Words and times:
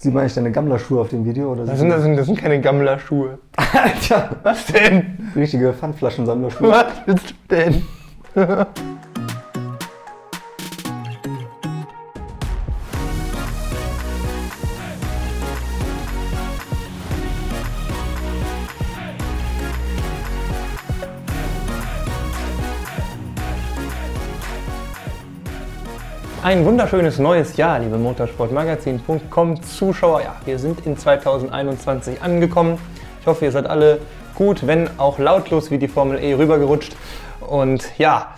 Sieht 0.00 0.14
man 0.14 0.22
eigentlich 0.22 0.32
deine 0.34 0.50
Gammler-Schuhe 0.50 1.02
auf 1.02 1.10
dem 1.10 1.26
Video? 1.26 1.52
Oder 1.52 1.66
Das 1.66 1.78
sind, 1.78 1.90
das 1.90 2.00
sind, 2.00 2.16
das 2.16 2.24
sind 2.24 2.38
keine 2.38 2.58
Gammler-Schuhe. 2.58 3.38
Alter, 3.56 4.30
Was 4.42 4.64
denn? 4.64 5.30
richtige 5.36 5.74
Pfandflaschensammlerschuhe. 5.74 6.70
Was 6.70 6.86
willst 7.04 7.30
du 7.30 7.34
denn? 7.54 7.82
Ein 26.50 26.64
wunderschönes 26.64 27.20
neues 27.20 27.56
Jahr, 27.56 27.78
liebe 27.78 27.96
Motorsportmagazin.com 27.96 29.62
Zuschauer. 29.62 30.22
Ja, 30.22 30.34
wir 30.44 30.58
sind 30.58 30.84
in 30.84 30.98
2021 30.98 32.22
angekommen. 32.22 32.76
Ich 33.20 33.26
hoffe, 33.28 33.44
ihr 33.44 33.52
seid 33.52 33.70
alle 33.70 34.00
gut, 34.34 34.66
wenn 34.66 34.90
auch 34.98 35.20
lautlos 35.20 35.70
wie 35.70 35.78
die 35.78 35.86
Formel 35.86 36.18
E 36.18 36.34
rübergerutscht. 36.34 36.96
Und 37.38 37.96
ja, 37.98 38.34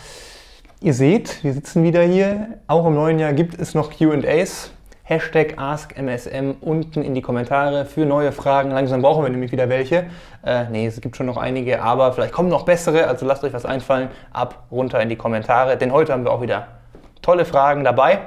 ihr 0.83 0.93
seht, 0.93 1.43
wir 1.43 1.55
sitzen 1.55 1.85
wieder 1.85 2.03
hier. 2.03 2.59
Auch 2.67 2.85
im 2.85 2.97
neuen 2.97 3.19
Jahr 3.19 3.33
gibt 3.33 3.59
es 3.59 3.75
noch 3.75 3.91
QAs. 3.91 4.73
Hashtag 5.05 5.55
AskMSM 5.57 6.57
unten 6.61 7.01
in 7.01 7.15
die 7.15 7.23
Kommentare 7.23 7.87
für 7.87 8.05
neue 8.05 8.33
Fragen. 8.33 8.73
Langsam 8.73 9.01
brauchen 9.01 9.23
wir 9.23 9.31
nämlich 9.31 9.53
wieder 9.53 9.71
welche. 9.71 10.05
Äh, 10.45 10.65
nee, 10.71 10.87
es 10.87 11.01
gibt 11.01 11.17
schon 11.17 11.25
noch 11.25 11.39
einige, 11.39 11.81
aber 11.81 12.13
vielleicht 12.13 12.35
kommen 12.35 12.51
noch 12.51 12.67
bessere. 12.67 13.07
Also 13.07 13.25
lasst 13.25 13.43
euch 13.43 13.55
was 13.55 13.65
einfallen. 13.65 14.11
Ab, 14.35 14.65
runter 14.71 15.01
in 15.01 15.09
die 15.09 15.17
Kommentare. 15.17 15.79
Denn 15.79 15.95
heute 15.95 16.13
haben 16.13 16.25
wir 16.25 16.31
auch 16.31 16.43
wieder 16.43 16.82
tolle 17.23 17.45
Fragen 17.45 17.85
dabei. 17.85 18.21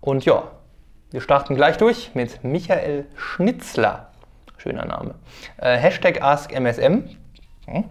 Und 0.00 0.24
ja, 0.24 0.44
wir 1.10 1.20
starten 1.20 1.54
gleich 1.54 1.76
durch 1.76 2.10
mit 2.14 2.42
Michael 2.42 3.06
Schnitzler. 3.16 4.08
Schöner 4.56 4.86
Name. 4.86 5.14
Äh, 5.58 5.76
Hashtag 5.76 6.22
AskMSM. 6.22 7.04
Hm. 7.66 7.84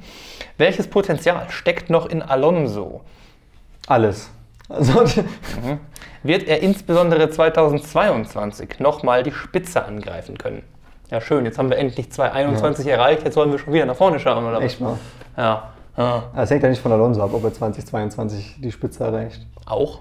Welches 0.57 0.87
Potenzial 0.87 1.49
steckt 1.49 1.89
noch 1.89 2.07
in 2.07 2.21
Alonso? 2.21 3.01
Alles. 3.87 4.29
Also, 4.69 5.05
Wird 6.23 6.47
er 6.47 6.61
insbesondere 6.61 7.29
2022 7.29 8.79
nochmal 8.79 9.23
die 9.23 9.31
Spitze 9.31 9.83
angreifen 9.83 10.37
können? 10.37 10.63
Ja, 11.11 11.19
schön, 11.19 11.45
jetzt 11.45 11.57
haben 11.57 11.69
wir 11.69 11.77
endlich 11.77 12.11
2021 12.11 12.87
erreicht, 12.87 13.23
jetzt 13.23 13.33
sollen 13.33 13.51
wir 13.51 13.59
schon 13.59 13.73
wieder 13.73 13.85
nach 13.85 13.95
vorne 13.95 14.19
schauen, 14.19 14.45
oder 14.45 14.57
was? 14.57 14.63
echt 14.63 14.79
mal. 14.79 14.97
Ja. 15.35 15.73
ja. 15.97 16.23
Es 16.35 16.49
hängt 16.49 16.63
ja 16.63 16.69
nicht 16.69 16.81
von 16.81 16.91
Alonso 16.93 17.21
ab, 17.21 17.31
ob 17.33 17.43
er 17.43 17.53
2022 17.53 18.55
die 18.59 18.71
Spitze 18.71 19.03
erreicht. 19.03 19.45
Auch? 19.65 19.99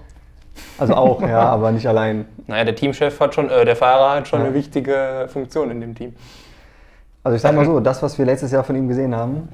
Also 0.77 0.93
auch, 0.95 1.21
ja, 1.21 1.41
aber 1.41 1.71
nicht 1.71 1.87
allein. 1.87 2.25
Naja, 2.47 2.63
der 2.65 2.75
Teamchef 2.75 3.19
hat 3.19 3.33
schon, 3.35 3.49
äh, 3.49 3.65
der 3.65 3.75
Fahrer 3.75 4.17
hat 4.17 4.27
schon 4.27 4.39
Ja. 4.39 4.45
eine 4.45 4.53
wichtige 4.53 5.27
Funktion 5.29 5.71
in 5.71 5.81
dem 5.81 5.95
Team. 5.95 6.13
Also 7.23 7.35
ich 7.37 7.41
sag 7.41 7.55
mal 7.55 7.65
so, 7.65 7.79
das, 7.79 8.03
was 8.03 8.17
wir 8.19 8.25
letztes 8.25 8.51
Jahr 8.51 8.63
von 8.65 8.75
ihm 8.75 8.87
gesehen 8.89 9.15
haben, 9.15 9.47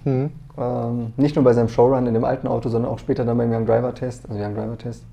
ähm, 0.57 1.13
nicht 1.17 1.35
nur 1.35 1.45
bei 1.45 1.53
seinem 1.53 1.69
Showrun 1.69 2.07
in 2.07 2.15
dem 2.15 2.23
alten 2.23 2.47
Auto, 2.47 2.67
sondern 2.69 2.91
auch 2.91 2.97
später 2.97 3.23
dann 3.23 3.37
beim 3.37 3.51
Young 3.53 3.65
Driver 3.65 3.93
Test, 3.93 4.27
also 4.27 4.41
Young 4.43 4.55
Driver 4.55 4.77
Test, 4.77 5.03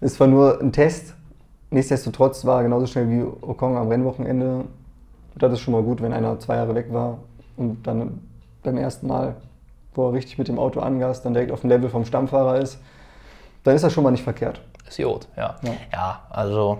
ist 0.00 0.16
zwar 0.16 0.26
nur 0.26 0.60
ein 0.60 0.72
Test, 0.72 1.14
nichtsdestotrotz 1.70 2.44
war 2.44 2.58
er 2.58 2.62
genauso 2.64 2.86
schnell 2.86 3.08
wie 3.08 3.22
Ocon 3.42 3.76
am 3.76 3.88
Rennwochenende. 3.88 4.64
Das 5.36 5.52
ist 5.52 5.60
schon 5.60 5.72
mal 5.72 5.82
gut, 5.84 6.02
wenn 6.02 6.12
einer 6.12 6.38
zwei 6.40 6.56
Jahre 6.56 6.74
weg 6.74 6.86
war 6.90 7.18
und 7.56 7.86
dann 7.86 8.18
beim 8.64 8.76
ersten 8.76 9.06
Mal, 9.06 9.36
wo 9.94 10.08
er 10.08 10.12
richtig 10.14 10.36
mit 10.36 10.48
dem 10.48 10.58
Auto 10.58 10.80
angast, 10.80 11.24
dann 11.24 11.32
direkt 11.32 11.52
auf 11.52 11.60
dem 11.60 11.70
Level 11.70 11.88
vom 11.90 12.04
Stammfahrer 12.04 12.58
ist, 12.58 12.78
dann 13.64 13.74
ist 13.74 13.82
das 13.84 13.92
schon 13.92 14.04
mal 14.04 14.10
nicht 14.10 14.24
verkehrt. 14.24 14.60
Ist 14.88 14.98
Jod, 14.98 15.28
ja. 15.36 15.56
Ja. 15.62 15.70
ja. 15.92 16.20
also 16.30 16.78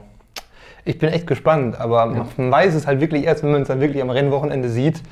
ich 0.85 0.99
bin 0.99 1.11
echt 1.11 1.27
gespannt, 1.27 1.79
aber 1.79 2.07
man 2.07 2.51
weiß 2.51 2.75
es 2.75 2.87
halt 2.87 3.01
wirklich 3.01 3.25
erst, 3.25 3.43
wenn 3.43 3.53
man 3.53 3.63
es 3.63 3.69
dann 3.69 3.81
wirklich 3.81 4.03
am 4.03 4.11
Rennwochenende 4.11 4.69
sieht. 4.69 5.03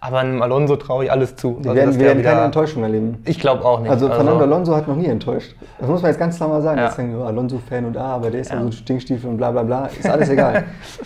Aber 0.00 0.18
einem 0.18 0.42
Alonso 0.42 0.76
traue 0.76 1.04
ich 1.04 1.10
alles 1.10 1.34
zu. 1.34 1.56
Wir 1.62 1.70
Also, 1.70 1.74
werden, 1.76 1.98
wir 1.98 2.06
werden 2.06 2.22
keine 2.22 2.42
Enttäuschung 2.42 2.82
erleben. 2.82 3.22
Ich 3.24 3.40
glaube 3.40 3.64
auch 3.64 3.80
nicht. 3.80 3.90
Also 3.90 4.08
Fernando 4.08 4.40
Alonso 4.40 4.76
hat 4.76 4.86
noch 4.86 4.96
nie 4.96 5.06
enttäuscht. 5.06 5.56
Das 5.78 5.88
muss 5.88 6.02
man 6.02 6.10
jetzt 6.10 6.18
ganz 6.18 6.36
klar 6.36 6.50
mal 6.50 6.60
sagen. 6.60 6.76
Ja. 6.78 6.86
Jetzt 6.86 6.98
denken 6.98 7.16
wir, 7.16 7.24
Alonso-Fan 7.24 7.86
und 7.86 7.96
ah, 7.96 8.16
aber 8.16 8.30
der 8.30 8.42
ist 8.42 8.50
ja, 8.50 8.56
Ja. 8.56 8.60
so 8.62 8.66
ein 8.68 8.72
Stinkstiefel 8.72 9.30
und 9.30 9.38
bla 9.38 9.50
bla 9.50 9.62
bla. 9.62 9.86
Ist 9.86 10.06
alles 10.06 10.28
egal. 10.28 10.64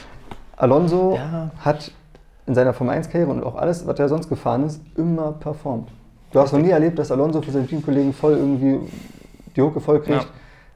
Alonso 0.56 1.14
Ja. 1.14 1.50
hat 1.60 1.92
in 2.46 2.54
seiner 2.56 2.72
Formel 2.72 2.96
1-Karriere 2.98 3.30
und 3.30 3.44
auch 3.44 3.54
alles, 3.54 3.86
was 3.86 3.98
er 4.00 4.08
sonst 4.08 4.28
gefahren 4.28 4.64
ist, 4.66 4.80
immer 4.96 5.32
performt. 5.32 5.90
Du 6.32 6.40
hast 6.40 6.52
noch 6.52 6.60
nie 6.60 6.70
erlebt, 6.70 6.98
dass 6.98 7.12
Alonso 7.12 7.40
für 7.40 7.52
seine 7.52 7.66
Teamkollegen 7.66 8.12
voll 8.12 8.32
irgendwie 8.32 8.80
Hucke 9.62 9.80
voll 9.80 10.00
kriegt. 10.00 10.22
Ja. 10.22 10.28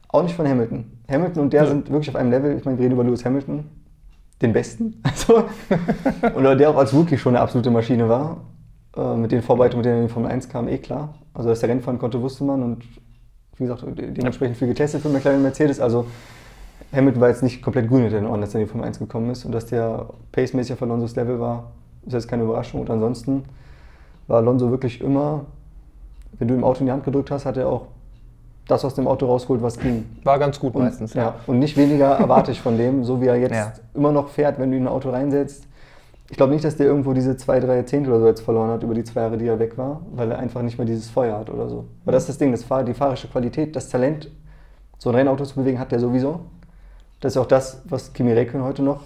Auch 0.09 0.23
nicht 0.23 0.35
von 0.35 0.47
Hamilton. 0.47 0.85
Hamilton 1.11 1.43
und 1.45 1.53
der 1.53 1.63
Nö. 1.63 1.69
sind 1.69 1.91
wirklich 1.91 2.09
auf 2.11 2.17
einem 2.17 2.31
Level, 2.31 2.57
ich 2.59 2.65
meine, 2.65 2.79
wir 2.79 2.85
reden 2.85 2.95
über 2.95 3.05
Lewis 3.05 3.25
Hamilton, 3.25 3.65
den 4.41 4.53
Besten. 4.53 5.03
Also, 5.05 5.45
oder 6.37 6.57
der 6.57 6.71
auch 6.71 6.77
als 6.77 6.93
Rookie 6.93 7.17
schon 7.19 7.35
eine 7.35 7.43
absolute 7.43 7.71
Maschine 7.71 8.09
war. 8.09 8.39
Äh, 8.97 9.17
mit 9.17 9.33
den 9.33 9.41
Vorbereitungen, 9.43 9.79
mit 9.79 9.87
denen 9.87 9.97
er 9.97 10.01
in 10.03 10.07
die 10.09 10.13
Formel 10.13 10.31
1 10.31 10.49
kam, 10.49 10.69
eh 10.69 10.79
klar. 10.79 11.15
Also, 11.33 11.49
dass 11.49 11.61
der 11.61 11.69
Rennen 11.71 11.81
fahren 11.81 11.99
konnte, 11.99 12.21
wusste 12.21 12.45
man 12.45 12.63
und 12.63 12.85
wie 13.57 13.65
gesagt, 13.65 13.83
de- 13.99 14.11
dementsprechend 14.11 14.57
viel 14.59 14.69
getestet 14.69 15.01
für 15.03 15.09
McLaren 15.09 15.43
Mercedes. 15.43 15.81
Also, 15.81 16.07
Hamilton 16.93 17.21
war 17.23 17.29
jetzt 17.31 17.43
nicht 17.43 17.63
komplett 17.63 17.89
grün 17.89 18.03
mit 18.03 18.13
den 18.13 18.27
Ohren, 18.27 18.43
als 18.43 18.55
er 18.55 18.61
in 18.61 18.67
die 18.67 18.71
Formel 18.71 18.87
1 18.87 18.99
gekommen 18.99 19.31
ist. 19.31 19.47
Und 19.47 19.53
dass 19.53 19.65
der 19.67 20.09
pacemäßig 20.33 20.75
auf 20.75 20.83
Alonso's 20.83 21.17
Level 21.17 21.41
war, 21.41 21.73
ist 22.05 22.13
jetzt 22.13 22.29
keine 22.29 22.43
Überraschung. 22.43 22.81
Und 22.83 22.91
ansonsten 22.91 23.45
war 24.27 24.39
Alonso 24.39 24.71
wirklich 24.71 25.01
immer, 25.01 25.47
wenn 26.39 26.49
du 26.49 26.55
ihm 26.55 26.65
Auto 26.65 26.81
in 26.81 26.87
die 26.87 26.93
Hand 26.93 27.05
gedrückt 27.05 27.31
hast, 27.31 27.47
hat 27.47 27.57
er 27.57 27.69
auch 27.69 27.87
das 28.69 28.85
aus 28.85 28.95
dem 28.95 29.07
Auto 29.09 29.27
rausgeholt, 29.27 29.63
was 29.63 29.79
ging. 29.79 30.05
War 30.25 30.39
ganz 30.39 30.59
gut 30.61 30.75
Und, 30.75 30.83
meistens. 30.85 31.15
ja. 31.15 31.35
und 31.47 31.59
nicht 31.59 31.77
weniger 31.77 32.11
erwarte 32.13 32.53
ich 32.53 32.61
von 32.61 32.79
dem, 32.79 33.05
so 33.05 33.21
wie 33.21 33.27
er 33.27 33.37
jetzt 33.37 33.55
Ja. 33.55 33.73
immer 33.95 34.13
noch 34.13 34.29
fährt, 34.29 34.59
wenn 34.59 34.71
du 34.71 34.77
ihn 34.77 34.83
in 34.83 34.89
ein 34.89 34.93
Auto 34.93 35.11
reinsetzt. 35.11 35.67
Ich 36.31 36.37
glaube 36.37 36.53
nicht, 36.53 36.65
dass 36.65 36.77
der 36.77 36.87
irgendwo 36.87 37.13
diese 37.13 37.37
zwei, 37.37 37.61
drei 37.61 37.77
Jahrzehnte 37.77 38.09
oder 38.11 38.21
so 38.21 38.27
jetzt 38.27 38.41
verloren 38.41 38.71
hat 38.71 38.83
über 38.83 38.95
die 38.95 39.05
zwei 39.05 39.21
Jahre, 39.23 39.37
die 39.37 39.47
er 39.47 39.59
weg 39.59 39.77
war, 39.77 40.01
weil 40.15 40.31
er 40.31 40.39
einfach 40.39 40.63
nicht 40.63 40.79
mehr 40.79 40.87
dieses 40.87 41.11
Feuer 41.11 41.37
hat 41.39 41.51
oder 41.51 41.69
so. 41.69 41.85
Aber 42.05 42.13
das 42.13 42.23
ist 42.23 42.29
das 42.31 42.39
Ding, 42.39 42.53
das 42.53 42.63
Fahr 42.65 42.85
die 42.85 42.95
fahrische 42.95 43.29
Qualität, 43.29 43.77
das 43.77 43.89
Talent, 43.91 44.31
so 44.99 45.11
ein 45.11 45.17
Rennauto 45.17 45.45
zu 45.45 45.57
bewegen, 45.57 45.79
hat 45.79 45.93
der 45.93 45.99
sowieso. 46.01 46.41
Das 47.21 47.35
ist 47.35 47.37
auch 47.37 47.47
das, 47.47 47.83
was 47.85 48.13
Kimi 48.13 48.33
Räikkönen 48.33 48.65
heute 48.67 48.83
noch 48.83 49.01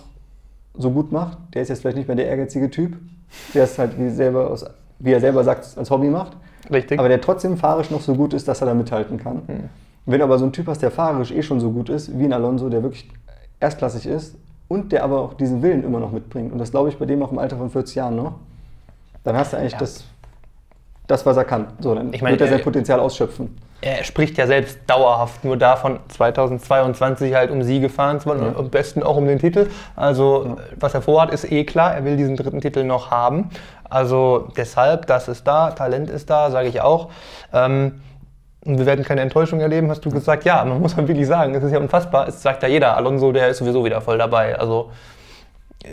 so 0.75 0.91
gut 0.91 1.11
macht. 1.11 1.39
Der 1.55 1.62
ist 1.62 1.69
jetzt 1.69 1.81
vielleicht 1.81 1.97
nicht 1.97 2.06
mehr 2.06 2.16
der 2.16 2.27
ehrgeizige 2.28 2.71
Typ, 2.71 2.97
der 3.55 3.65
es 3.65 3.78
halt 3.78 3.99
wie, 3.99 4.11
selber 4.11 4.50
aus, 4.50 4.65
wie 4.99 5.12
er 5.12 5.21
selber 5.21 5.43
sagt, 5.43 5.66
als 5.77 5.91
Hobby 5.91 6.09
macht. 6.09 6.37
Richtig. 6.71 6.99
Aber 6.99 7.09
der 7.09 7.21
trotzdem 7.21 7.56
fahrisch 7.56 7.91
noch 7.91 8.00
so 8.00 8.15
gut 8.15 8.34
ist, 8.34 8.49
dass 8.49 8.60
er 8.60 8.66
da 8.66 8.75
mithalten 8.75 9.19
kann. 9.19 9.43
Wenn 10.06 10.19
du 10.19 10.25
aber 10.25 10.38
so 10.38 10.44
ein 10.44 10.53
Typ 10.53 10.66
hast, 10.69 10.82
der 10.82 10.91
fahrisch 10.91 11.32
eh 11.32 11.43
schon 11.43 11.60
so 11.60 11.71
gut 11.71 11.88
ist, 11.88 12.16
wie 12.19 12.25
ein 12.25 12.32
Alonso, 12.32 12.69
der 12.69 12.82
wirklich 12.82 13.09
erstklassig 13.60 14.06
ist 14.06 14.37
und 14.69 14.93
der 14.93 15.03
aber 15.04 15.21
auch 15.21 15.34
diesen 15.34 15.62
Willen 15.62 15.82
immer 15.84 16.00
noch 16.00 16.12
mitbringt, 16.12 16.53
und 16.53 16.59
das 16.59 16.71
glaube 16.71 16.88
ich 16.88 16.99
bei 16.99 17.06
dem 17.06 17.22
auch 17.22 17.32
im 17.32 17.38
Alter 17.38 17.56
von 17.56 17.71
40 17.71 17.97
Jahren 17.97 18.16
noch, 18.16 18.34
dann 19.25 19.37
hast 19.37 19.53
du 19.53 19.56
eigentlich 19.56 19.72
Ja. 19.72 19.78
das, 19.78 20.04
das, 21.09 21.27
was 21.27 21.37
er 21.37 21.44
kann. 21.44 21.69
So, 21.81 21.94
dann 21.94 22.12
Ich 22.12 22.22
meine, 22.22 22.32
wird 22.32 22.43
er 22.43 22.49
sein 22.49 22.60
äh, 22.60 22.62
Potenzial 22.62 23.00
ausschöpfen. 23.00 23.56
Er 23.82 24.04
spricht 24.04 24.38
ja 24.38 24.47
selbst 24.47 24.78
dauerhaft 24.87 25.44
nur 25.44 25.56
davon, 25.56 26.00
2022 26.09 27.34
halt 27.34 27.50
um 27.50 27.62
Siege 27.62 27.88
fahren 27.88 28.20
zu 28.20 28.28
wollen 28.28 28.41
und 28.41 28.56
am 28.56 28.70
besten 28.70 29.03
auch 29.03 29.16
um 29.16 29.26
den 29.26 29.38
Titel. 29.38 29.69
Also, 29.94 30.56
was 30.78 30.94
er 30.94 31.03
vorhat, 31.03 31.31
ist 31.31 31.50
eh 31.50 31.64
klar. 31.64 31.94
Er 31.94 32.04
will 32.04 32.16
diesen 32.16 32.36
dritten 32.36 32.60
Titel 32.60 32.84
noch 32.84 33.10
haben. 33.10 33.50
Also, 33.88 34.48
deshalb, 34.56 35.06
das 35.06 35.28
ist 35.28 35.47
da, 35.47 35.70
Talent 35.70 36.10
ist 36.10 36.31
da, 36.31 36.50
sage 36.50 36.69
ich 36.69 36.81
auch. 36.81 37.10
Ähm, 37.53 38.00
und 38.65 38.78
wir 38.78 38.86
werden 38.86 39.04
keine 39.04 39.20
Enttäuschung 39.20 39.60
erleben, 39.60 39.91
hast 39.91 40.04
du 40.04 40.10
gesagt. 40.10 40.44
Ja, 40.44 40.65
man 40.65 40.81
muss 40.81 40.97
halt 40.97 41.06
wirklich 41.06 41.26
sagen, 41.26 41.54
es 41.54 41.62
ist 41.62 41.70
ja 41.72 41.78
unfassbar. 41.78 42.26
Es 42.26 42.42
sagt 42.42 42.62
ja 42.62 42.69
jeder, 42.69 42.97
Alonso, 42.97 43.31
der 43.31 43.48
ist 43.48 43.59
sowieso 43.59 43.84
wieder 43.84 44.00
voll 44.00 44.19
dabei. 44.19 44.59
Also, 44.59 44.91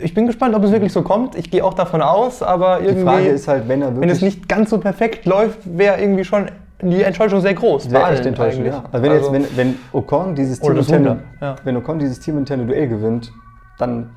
ich 0.02 0.12
bin 0.14 0.26
gespannt, 0.26 0.56
ob 0.56 0.64
es 0.64 0.72
wirklich 0.72 0.92
so 0.92 1.02
kommt. 1.02 1.36
Ich 1.36 1.50
gehe 1.50 1.64
auch 1.64 1.74
davon 1.74 2.02
aus, 2.02 2.42
aber 2.42 2.78
Die 2.80 2.86
irgendwie, 2.86 3.04
Frage 3.04 3.28
ist 3.28 3.46
halt, 3.46 3.68
wenn 3.68 3.82
er 3.82 3.88
wenn 3.88 3.96
wirklich. 3.96 4.12
es 4.12 4.22
nicht 4.22 4.48
ganz 4.48 4.70
so 4.70 4.78
perfekt 4.78 5.24
läuft, 5.26 5.58
wäre 5.64 6.00
irgendwie 6.00 6.24
schon 6.24 6.48
die 6.90 7.02
Enttäuschung 7.02 7.40
sehr 7.40 7.54
groß. 7.54 7.88
Bei 7.88 8.12
echt 8.12 8.26
enttäuschend, 8.26 8.66
ja. 8.66 8.84
Also 8.90 9.02
wenn, 9.02 9.12
Also- 9.12 9.34
jetzt, 9.34 9.56
wenn, 9.56 9.56
wenn 9.68 9.76
Ocon 9.92 10.34
dieses 10.34 10.60
Oder 10.60 10.68
Team 10.74 10.76
das 10.76 10.86
interne, 10.88 11.08
Wunder, 11.10 11.22
ja. 11.40 11.56
wenn 11.64 11.76
Ocon 11.76 11.98
dieses 11.98 12.20
Team 12.20 12.44
Duell 12.44 12.88
gewinnt, 12.88 13.32
dann 13.78 14.10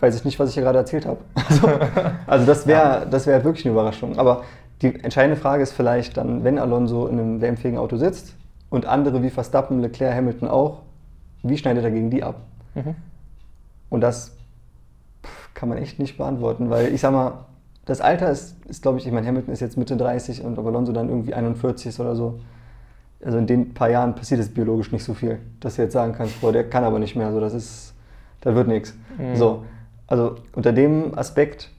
weiß 0.00 0.14
ich 0.16 0.24
nicht, 0.24 0.38
was 0.38 0.48
ich 0.48 0.54
hier 0.54 0.62
gerade 0.62 0.78
erzählt 0.78 1.06
habe. 1.06 1.18
Also, 1.48 1.68
also 2.26 2.46
das 2.46 2.66
wäre 2.66 3.06
das 3.10 3.26
wäre 3.26 3.42
wirklich 3.44 3.64
eine 3.64 3.72
Überraschung. 3.72 4.18
Aber 4.18 4.42
die 4.82 4.94
entscheidende 5.02 5.36
Frage 5.36 5.62
ist 5.62 5.72
vielleicht 5.72 6.16
dann, 6.16 6.44
wenn 6.44 6.58
Alonso 6.58 7.06
in 7.08 7.18
einem 7.18 7.40
WM-fähigen 7.40 7.78
Auto 7.78 7.96
sitzt 7.96 8.34
und 8.70 8.86
andere 8.86 9.22
wie 9.22 9.30
Verstappen, 9.30 9.80
Leclerc, 9.80 10.14
Hamilton 10.14 10.48
auch, 10.48 10.82
wie 11.42 11.56
schneidet 11.56 11.84
er 11.84 11.90
gegen 11.90 12.10
die 12.10 12.22
ab? 12.22 12.36
Mhm. 12.74 12.94
Und 13.90 14.02
das 14.02 14.36
kann 15.54 15.68
man 15.68 15.78
echt 15.78 15.98
nicht 15.98 16.16
beantworten, 16.18 16.70
weil 16.70 16.92
ich 16.94 17.00
sag 17.00 17.12
mal, 17.12 17.32
das 17.88 18.00
Alter 18.00 18.30
ist, 18.30 18.54
ist 18.66 18.82
glaube 18.82 18.98
ich, 18.98 19.06
ich 19.06 19.12
meine, 19.12 19.26
Hamilton 19.26 19.52
ist 19.52 19.60
jetzt 19.60 19.76
Mitte 19.76 19.96
30 19.96 20.44
und 20.44 20.58
ob 20.58 20.66
Alonso 20.66 20.92
dann 20.92 21.08
irgendwie 21.08 21.34
41 21.34 21.86
ist 21.86 22.00
oder 22.00 22.14
so. 22.14 22.38
Also 23.24 23.38
in 23.38 23.46
den 23.46 23.74
paar 23.74 23.90
Jahren 23.90 24.14
passiert 24.14 24.40
es 24.40 24.48
biologisch 24.48 24.92
nicht 24.92 25.04
so 25.04 25.14
viel, 25.14 25.38
dass 25.58 25.76
du 25.76 25.82
jetzt 25.82 25.94
sagen 25.94 26.12
kannst, 26.12 26.40
boah, 26.40 26.52
der 26.52 26.68
kann 26.68 26.84
aber 26.84 26.98
nicht 26.98 27.16
mehr, 27.16 27.32
so 27.32 27.40
das 27.40 27.54
ist, 27.54 27.94
da 28.42 28.54
wird 28.54 28.68
nichts. 28.68 28.94
So, 29.34 29.64
also 30.06 30.36
unter 30.54 30.72
dem 30.72 31.16
Aspekt 31.18 31.70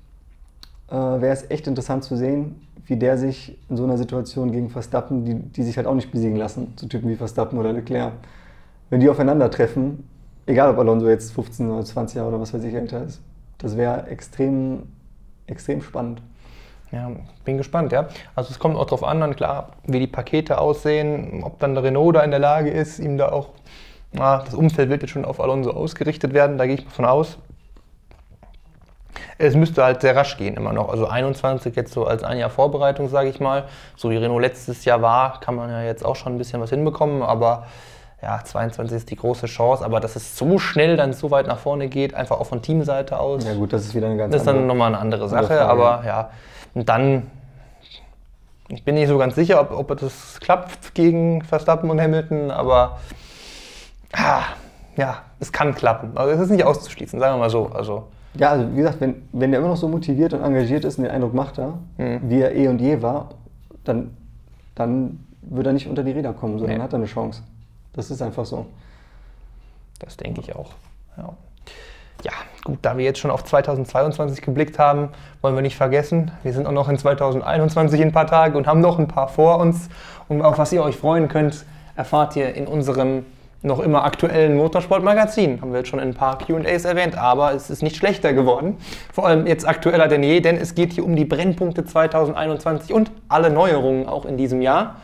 äh, 0.90 0.96
wäre 0.96 1.32
es 1.32 1.50
echt 1.50 1.68
interessant 1.68 2.04
zu 2.04 2.18
sehen, 2.18 2.56
wie 2.86 2.98
der 2.98 3.18
sich 3.18 3.58
in 3.70 3.78
so 3.78 3.84
einer 3.84 3.98
Situation 3.98 4.52
gegen 4.52 4.70
Verstappen, 4.70 5.24
die, 5.24 5.36
die 5.36 5.64
sich 5.64 5.78
halt 5.78 5.86
auch 5.86 5.94
nicht 5.94 6.12
besiegen 6.12 6.36
lassen, 6.36 6.74
so 6.76 6.88
Typen 6.88 7.08
wie 7.08 7.16
Verstappen 7.16 7.60
oder 7.60 7.72
Leclerc, 7.72 8.14
wenn 8.90 9.00
die 9.00 9.10
aufeinandertreffen, 9.10 10.04
egal 10.48 10.72
ob 10.72 10.80
Alonso 10.80 11.08
jetzt 11.08 11.32
15 11.34 11.70
oder 11.70 11.86
20 11.86 12.18
Jahre 12.18 12.30
oder 12.30 12.42
was 12.42 12.52
weiß 12.54 12.64
ich 12.64 12.74
älter 12.74 13.04
ist, 13.04 13.22
Das 13.60 13.78
wäre 13.78 14.08
extrem, 14.08 14.84
extrem 15.50 15.82
spannend. 15.82 16.22
Ja, 16.92 17.12
bin 17.46 17.58
gespannt, 17.58 17.92
ja. 17.92 18.08
Also 18.36 18.50
es 18.52 18.58
kommt 18.58 18.76
auch 18.76 18.86
darauf 18.86 19.04
an, 19.04 19.22
dann 19.22 19.36
klar, 19.36 19.70
wie 19.86 20.00
die 20.00 20.08
Pakete 20.08 20.58
aussehen, 20.58 21.44
ob 21.44 21.60
dann 21.60 21.76
der 21.76 21.84
Renault 21.84 22.16
da 22.16 22.22
in 22.22 22.32
der 22.32 22.40
Lage 22.40 22.72
ist, 22.72 22.98
ihm 23.00 23.18
da 23.18 23.32
auch, 23.32 23.50
na, 24.12 24.40
das 24.44 24.56
Umfeld 24.56 24.90
wird 24.90 25.04
jetzt 25.04 25.12
schon 25.12 25.26
auf 25.26 25.40
Alonso 25.40 25.72
ausgerichtet 25.72 26.34
werden, 26.34 26.58
da 26.58 26.66
gehe 26.66 26.76
ich 26.76 26.86
mal 26.86 26.92
von 26.92 27.06
aus. 27.06 27.38
Es 29.38 29.56
müsste 29.56 29.84
halt 29.84 30.02
sehr 30.02 30.16
rasch 30.16 30.38
gehen 30.38 30.56
immer 30.56 30.74
noch. 30.74 30.90
Also 30.90 31.08
21 31.08 31.76
jetzt 31.76 31.94
so 31.94 32.06
als 32.06 32.24
ein 32.24 32.38
Jahr 32.40 32.50
Vorbereitung, 32.50 33.08
sage 33.08 33.30
ich 33.30 33.40
mal. 33.40 33.66
So 33.96 34.10
wie 34.10 34.18
Renault 34.18 34.42
letztes 34.42 34.84
Jahr 34.84 35.02
war, 35.02 35.40
kann 35.40 35.56
man 35.56 35.70
ja 35.70 35.84
jetzt 35.84 36.04
auch 36.04 36.16
schon 36.16 36.36
ein 36.36 36.38
bisschen 36.38 36.60
was 36.60 36.72
hinbekommen, 36.72 37.22
aber 37.22 37.68
ja, 38.22 38.42
22 38.44 38.98
ist 38.98 39.10
die 39.12 39.16
große 39.16 39.46
Chance, 39.48 39.84
aber 39.86 40.00
dass 40.00 40.16
es 40.16 40.38
so 40.38 40.58
schnell 40.60 40.98
dann 40.98 41.14
so 41.14 41.32
weit 41.32 41.48
nach 41.48 41.60
vorne 41.60 41.88
geht, 41.88 42.14
einfach 42.14 42.40
auch 42.40 42.46
von 42.48 42.62
Teamseite 42.62 43.18
aus. 43.20 43.46
Ja 43.46 43.54
gut, 43.54 43.72
das 43.72 43.86
ist 43.86 43.96
wieder 43.96 44.08
eine 44.08 44.18
ganz 44.18 44.34
Das 44.34 44.42
ist 44.42 44.46
dann 44.48 44.68
nochmal 44.68 44.88
eine 44.90 45.00
andere 45.00 45.30
Sache, 45.30 45.46
Frage. 45.48 45.62
aber 45.66 46.04
ja. 46.06 46.30
Und 46.74 46.90
dann, 46.90 47.28
ich 48.68 48.84
bin 48.84 48.96
nicht 48.96 49.08
so 49.08 49.18
ganz 49.18 49.36
sicher, 49.36 49.62
ob, 49.62 49.72
ob 49.72 49.98
das 50.00 50.40
klappt 50.42 50.94
gegen 50.94 51.42
Verstappen 51.44 51.90
und 51.90 52.00
Hamilton, 52.02 52.52
aber 52.52 53.00
ah, 54.14 54.42
ja, 54.98 55.20
es 55.40 55.52
kann 55.52 55.74
klappen. 55.74 56.12
Also 56.18 56.34
es 56.34 56.42
ist 56.42 56.50
nicht 56.52 56.66
auszuschließen, 56.66 57.20
sagen 57.20 57.36
wir 57.36 57.40
mal 57.40 57.50
so. 57.50 57.68
Also, 57.68 58.08
Ja, 58.36 58.50
also 58.52 58.70
wie 58.74 58.78
gesagt, 58.78 59.00
wenn, 59.00 59.24
wenn 59.32 59.52
der 59.52 59.60
immer 59.62 59.70
noch 59.70 59.78
so 59.78 59.88
motiviert 59.88 60.34
und 60.34 60.44
engagiert 60.44 60.84
ist 60.86 60.98
und 60.98 61.06
den 61.06 61.12
Eindruck 61.14 61.34
macht 61.34 61.58
er, 61.58 61.76
Mhm. 61.98 62.20
wie 62.30 62.42
er 62.42 62.54
eh 62.56 62.68
und 62.68 62.80
je 62.82 63.02
war, 63.02 63.30
dann, 63.86 64.16
dann 64.76 65.26
wird 65.42 65.66
er 65.68 65.74
nicht 65.74 65.88
unter 65.88 66.04
die 66.04 66.12
Räder 66.12 66.34
kommen, 66.34 66.60
sondern 66.60 66.78
Nee. 66.78 66.84
hat 66.84 66.92
er 66.94 66.98
eine 66.98 67.06
Chance. 67.06 67.44
Das 67.94 68.12
ist 68.12 68.22
einfach 68.22 68.46
so. 68.46 68.66
das 70.00 70.18
denke 70.18 70.42
ich 70.42 70.56
auch. 70.56 70.72
Ja. 71.18 71.34
ja, 72.24 72.32
gut, 72.64 72.80
da 72.82 72.98
wir 72.98 73.04
jetzt 73.04 73.20
schon 73.20 73.32
auf 73.32 73.44
2022 73.44 74.42
geblickt 74.42 74.80
haben, 74.80 75.10
wollen 75.42 75.56
wir 75.56 75.62
nicht 75.62 75.76
vergessen, 75.76 76.32
wir 76.44 76.54
sind 76.54 76.66
auch 76.66 76.72
noch 76.72 76.88
in 76.88 76.98
2021 76.98 78.00
in 78.00 78.10
ein 78.10 78.12
paar 78.14 78.28
Tagen 78.28 78.56
und 78.56 78.68
haben 78.68 78.80
noch 78.80 79.00
ein 79.00 79.08
paar 79.08 79.28
vor 79.28 79.58
uns. 79.58 79.90
Und 80.28 80.42
auf 80.42 80.58
was 80.58 80.72
ihr 80.72 80.84
euch 80.84 80.96
freuen 80.96 81.28
könnt, 81.28 81.66
erfahrt 81.96 82.36
ihr 82.36 82.54
in 82.56 82.68
unserem 82.68 83.26
noch 83.62 83.80
immer 83.80 84.06
aktuellen 84.06 84.56
Motorsportmagazin. 84.56 85.62
Haben 85.62 85.72
wir 85.72 85.80
jetzt 85.80 85.90
schon 85.90 86.00
in 86.00 86.10
ein 86.10 86.14
paar 86.14 86.38
QAs 86.38 86.86
erwähnt, 86.86 87.18
aber 87.18 87.54
es 87.54 87.70
ist 87.70 87.84
nicht 87.84 87.98
schlechter 87.98 88.34
geworden. 88.34 88.78
Vor 89.14 89.28
allem 89.28 89.48
jetzt 89.48 89.68
aktueller 89.68 90.08
denn 90.08 90.24
je, 90.24 90.40
denn 90.40 90.56
es 90.56 90.76
geht 90.76 90.94
hier 90.94 91.04
um 91.04 91.16
die 91.16 91.26
Brennpunkte 91.26 91.84
2021 91.84 92.94
und 92.94 93.12
alle 93.28 93.50
Neuerungen 93.50 94.08
auch 94.08 94.26
in 94.26 94.38
diesem 94.38 94.62
Jahr. 94.62 94.96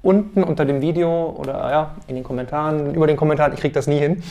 Unten 0.00 0.44
unter 0.44 0.64
dem 0.64 0.80
Video 0.80 1.34
oder 1.36 1.70
ja, 1.70 1.90
in 2.06 2.14
den 2.14 2.24
Kommentaren, 2.24 2.94
über 2.94 3.06
den 3.06 3.16
Kommentaren, 3.16 3.52
ich 3.52 3.60
kriege 3.60 3.74
das 3.74 3.88
nie 3.88 3.98
hin, 3.98 4.22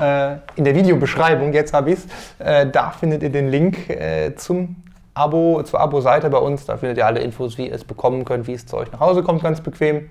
äh, 0.00 0.36
in 0.54 0.64
der 0.64 0.74
Videobeschreibung, 0.74 1.52
jetzt 1.52 1.72
habe 1.72 1.90
ich 1.90 1.98
es, 1.98 2.06
äh, 2.38 2.70
da 2.70 2.90
findet 2.90 3.22
ihr 3.22 3.30
den 3.30 3.48
Link 3.48 3.90
äh, 3.90 4.34
zum 4.36 4.76
Abo, 5.16 5.62
zur 5.62 5.80
Abo-Seite 5.80 6.28
bei 6.28 6.38
uns. 6.38 6.66
Da 6.66 6.76
findet 6.76 6.98
ihr 6.98 7.06
alle 7.06 7.20
Infos, 7.20 7.56
wie 7.56 7.68
ihr 7.68 7.74
es 7.74 7.84
bekommen 7.84 8.26
könnt, 8.26 8.46
wie 8.46 8.52
es 8.52 8.66
zu 8.66 8.76
euch 8.76 8.92
nach 8.92 9.00
Hause 9.00 9.22
kommt, 9.22 9.42
ganz 9.42 9.62
bequem. 9.62 10.10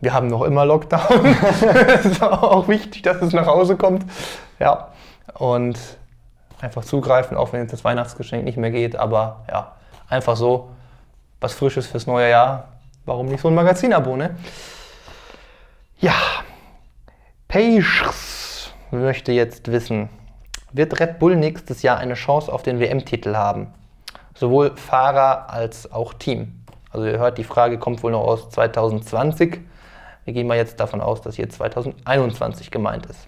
Wir 0.00 0.14
haben 0.14 0.28
noch 0.28 0.42
immer 0.42 0.64
Lockdown. 0.64 1.36
Es 1.88 2.04
ist 2.04 2.22
auch 2.22 2.68
wichtig, 2.68 3.02
dass 3.02 3.20
es 3.20 3.32
nach 3.32 3.46
Hause 3.46 3.76
kommt. 3.76 4.04
Ja, 4.60 4.88
und 5.34 5.76
einfach 6.60 6.84
zugreifen, 6.84 7.36
auch 7.36 7.52
wenn 7.52 7.62
jetzt 7.62 7.72
das 7.72 7.82
Weihnachtsgeschenk 7.82 8.44
nicht 8.44 8.58
mehr 8.58 8.70
geht. 8.70 8.94
Aber 8.94 9.40
ja, 9.48 9.72
einfach 10.08 10.36
so 10.36 10.68
was 11.40 11.52
Frisches 11.52 11.88
fürs 11.88 12.06
neue 12.06 12.30
Jahr. 12.30 12.68
Warum 13.08 13.28
nicht 13.28 13.40
so 13.40 13.48
ein 13.48 13.54
Magazin-Abo, 13.54 14.16
ne? 14.16 14.36
Ja, 15.98 16.12
Peixs 17.48 18.70
möchte 18.90 19.32
jetzt 19.32 19.72
wissen, 19.72 20.10
wird 20.74 21.00
Red 21.00 21.18
Bull 21.18 21.34
nächstes 21.34 21.80
Jahr 21.80 21.96
eine 21.96 22.12
Chance 22.12 22.52
auf 22.52 22.62
den 22.62 22.80
WM-Titel 22.80 23.34
haben? 23.34 23.72
Sowohl 24.34 24.76
Fahrer 24.76 25.48
als 25.48 25.90
auch 25.90 26.12
Team. 26.12 26.66
Also 26.90 27.06
ihr 27.06 27.18
hört, 27.18 27.38
die 27.38 27.44
Frage 27.44 27.78
kommt 27.78 28.02
wohl 28.02 28.12
noch 28.12 28.24
aus 28.24 28.50
2020. 28.50 29.58
Wir 30.26 30.34
gehen 30.34 30.46
mal 30.46 30.58
jetzt 30.58 30.78
davon 30.78 31.00
aus, 31.00 31.22
dass 31.22 31.36
hier 31.36 31.48
2021 31.48 32.70
gemeint 32.70 33.06
ist. 33.06 33.26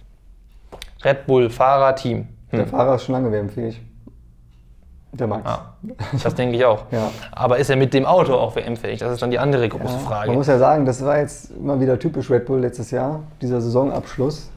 Red 1.03 1.27
Bull, 1.27 1.49
Fahrer, 1.49 1.97
Team. 1.97 2.29
Der 2.53 2.67
Fahrer 2.67 2.97
ist 2.97 3.05
schon 3.05 3.15
lange 3.15 3.33
WM-fähig. 3.33 3.81
Der 5.13 5.27
Max. 5.27 5.43
Ja, 5.45 5.73
das 6.23 6.35
denke 6.37 6.57
ich 6.57 6.65
auch. 6.65 6.85
Ja. 6.93 7.11
Aber 7.33 7.59
ist 7.59 7.69
er 7.69 7.77
mit 7.77 7.93
dem 7.95 8.07
Auto 8.07 8.35
auch 8.35 8.55
WM-fähig? 8.55 9.01
Das 9.01 9.13
ist 9.13 9.21
dann 9.23 9.31
die 9.33 9.41
andere 9.41 9.69
große 9.69 9.99
Frage. 9.99 10.29
Man 10.29 10.37
muss 10.37 10.47
ja 10.47 10.59
sagen, 10.59 10.87
das 10.87 11.05
war 11.05 11.19
jetzt 11.19 11.51
immer 11.51 11.81
wieder 11.81 11.99
typisch 11.99 12.31
Red 12.31 12.47
Bull 12.47 12.61
letztes 12.61 12.93
Jahr, 12.93 13.21
dieser 13.43 13.61
Saisonabschluss. 13.61 14.51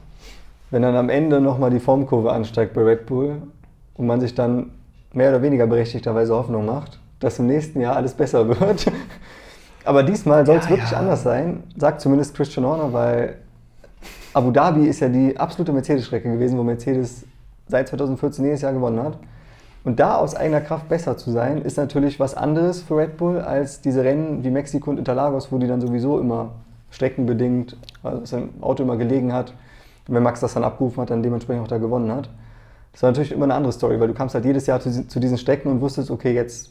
Wenn 0.70 0.82
dann 0.82 0.94
am 0.96 1.08
Ende 1.08 1.40
nochmal 1.40 1.70
die 1.70 1.80
Formkurve 1.80 2.32
ansteigt 2.32 2.72
bei 2.74 2.82
Red 2.82 3.06
Bull 3.06 3.42
und 3.94 4.06
man 4.06 4.20
sich 4.20 4.34
dann 4.34 4.70
mehr 5.12 5.30
oder 5.30 5.42
weniger 5.42 5.66
berechtigterweise 5.66 6.34
Hoffnung 6.34 6.66
macht, 6.66 6.98
dass 7.18 7.38
im 7.38 7.46
nächsten 7.46 7.80
Jahr 7.80 7.96
alles 7.96 8.14
besser 8.14 8.48
wird. 8.60 8.86
Aber 9.84 10.02
diesmal 10.04 10.46
soll 10.46 10.56
es 10.58 10.64
Ja, 10.64 10.70
wirklich 10.70 10.90
ja. 10.92 10.98
anders 10.98 11.22
sein, 11.24 11.64
sagt 11.76 12.00
zumindest 12.00 12.34
Christian 12.34 12.64
Horner, 12.64 12.92
weil 12.92 13.36
Abu 14.32 14.50
Dhabi 14.50 14.86
ist 14.86 15.00
ja 15.00 15.08
die 15.08 15.36
absolute 15.36 15.72
Mercedes-Strecke 15.72 16.30
gewesen, 16.30 16.58
wo 16.58 16.62
Mercedes 16.62 17.24
seit 17.68 17.88
2014 17.88 18.44
jedes 18.44 18.62
Jahr 18.62 18.72
gewonnen 18.72 19.02
hat. 19.02 19.18
Und 19.84 20.00
da 20.00 20.16
aus 20.16 20.34
eigener 20.34 20.62
Kraft 20.62 20.88
besser 20.88 21.16
zu 21.18 21.30
sein, 21.30 21.60
ist 21.60 21.76
natürlich 21.76 22.18
was 22.18 22.34
anderes 22.34 22.82
für 22.82 22.96
Red 22.96 23.18
Bull 23.18 23.40
als 23.40 23.82
diese 23.82 24.02
Rennen 24.02 24.42
wie 24.42 24.50
Mexiko 24.50 24.90
und 24.90 24.98
Interlagos, 24.98 25.52
wo 25.52 25.58
die 25.58 25.66
dann 25.66 25.82
sowieso 25.82 26.18
immer 26.18 26.52
streckenbedingt, 26.90 27.76
also 28.02 28.24
sein 28.24 28.48
Auto 28.62 28.82
immer 28.82 28.96
gelegen 28.96 29.32
hat. 29.32 29.52
Und 30.08 30.14
wenn 30.14 30.22
Max 30.22 30.40
das 30.40 30.54
dann 30.54 30.64
abgerufen 30.64 31.02
hat, 31.02 31.10
dann 31.10 31.22
dementsprechend 31.22 31.64
auch 31.64 31.68
da 31.68 31.78
gewonnen 31.78 32.10
hat. 32.10 32.30
Das 32.92 33.02
war 33.02 33.10
natürlich 33.10 33.32
immer 33.32 33.44
eine 33.44 33.54
andere 33.54 33.72
Story, 33.72 34.00
weil 34.00 34.08
du 34.08 34.14
kamst 34.14 34.34
halt 34.34 34.44
jedes 34.44 34.66
Jahr 34.66 34.80
zu, 34.80 35.06
zu 35.06 35.20
diesen 35.20 35.36
Strecken 35.36 35.70
und 35.70 35.80
wusstest, 35.80 36.10
okay, 36.10 36.32
jetzt, 36.32 36.70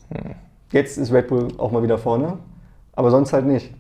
jetzt 0.71 0.98
ist 0.98 1.12
Red 1.12 1.27
Bull 1.27 1.50
auch 1.57 1.71
mal 1.71 1.83
wieder 1.83 1.98
vorne, 1.98 2.38
aber 2.95 3.12
sonst 3.12 3.33
halt 3.33 3.45
nicht. 3.45 3.74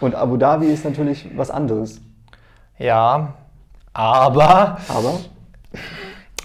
Und 0.00 0.14
Abu 0.14 0.36
Dhabi 0.36 0.66
ist 0.66 0.84
natürlich 0.84 1.28
was 1.36 1.50
anderes. 1.50 2.00
Ja, 2.78 3.34
aber 3.92 4.78
Aber 4.88 5.20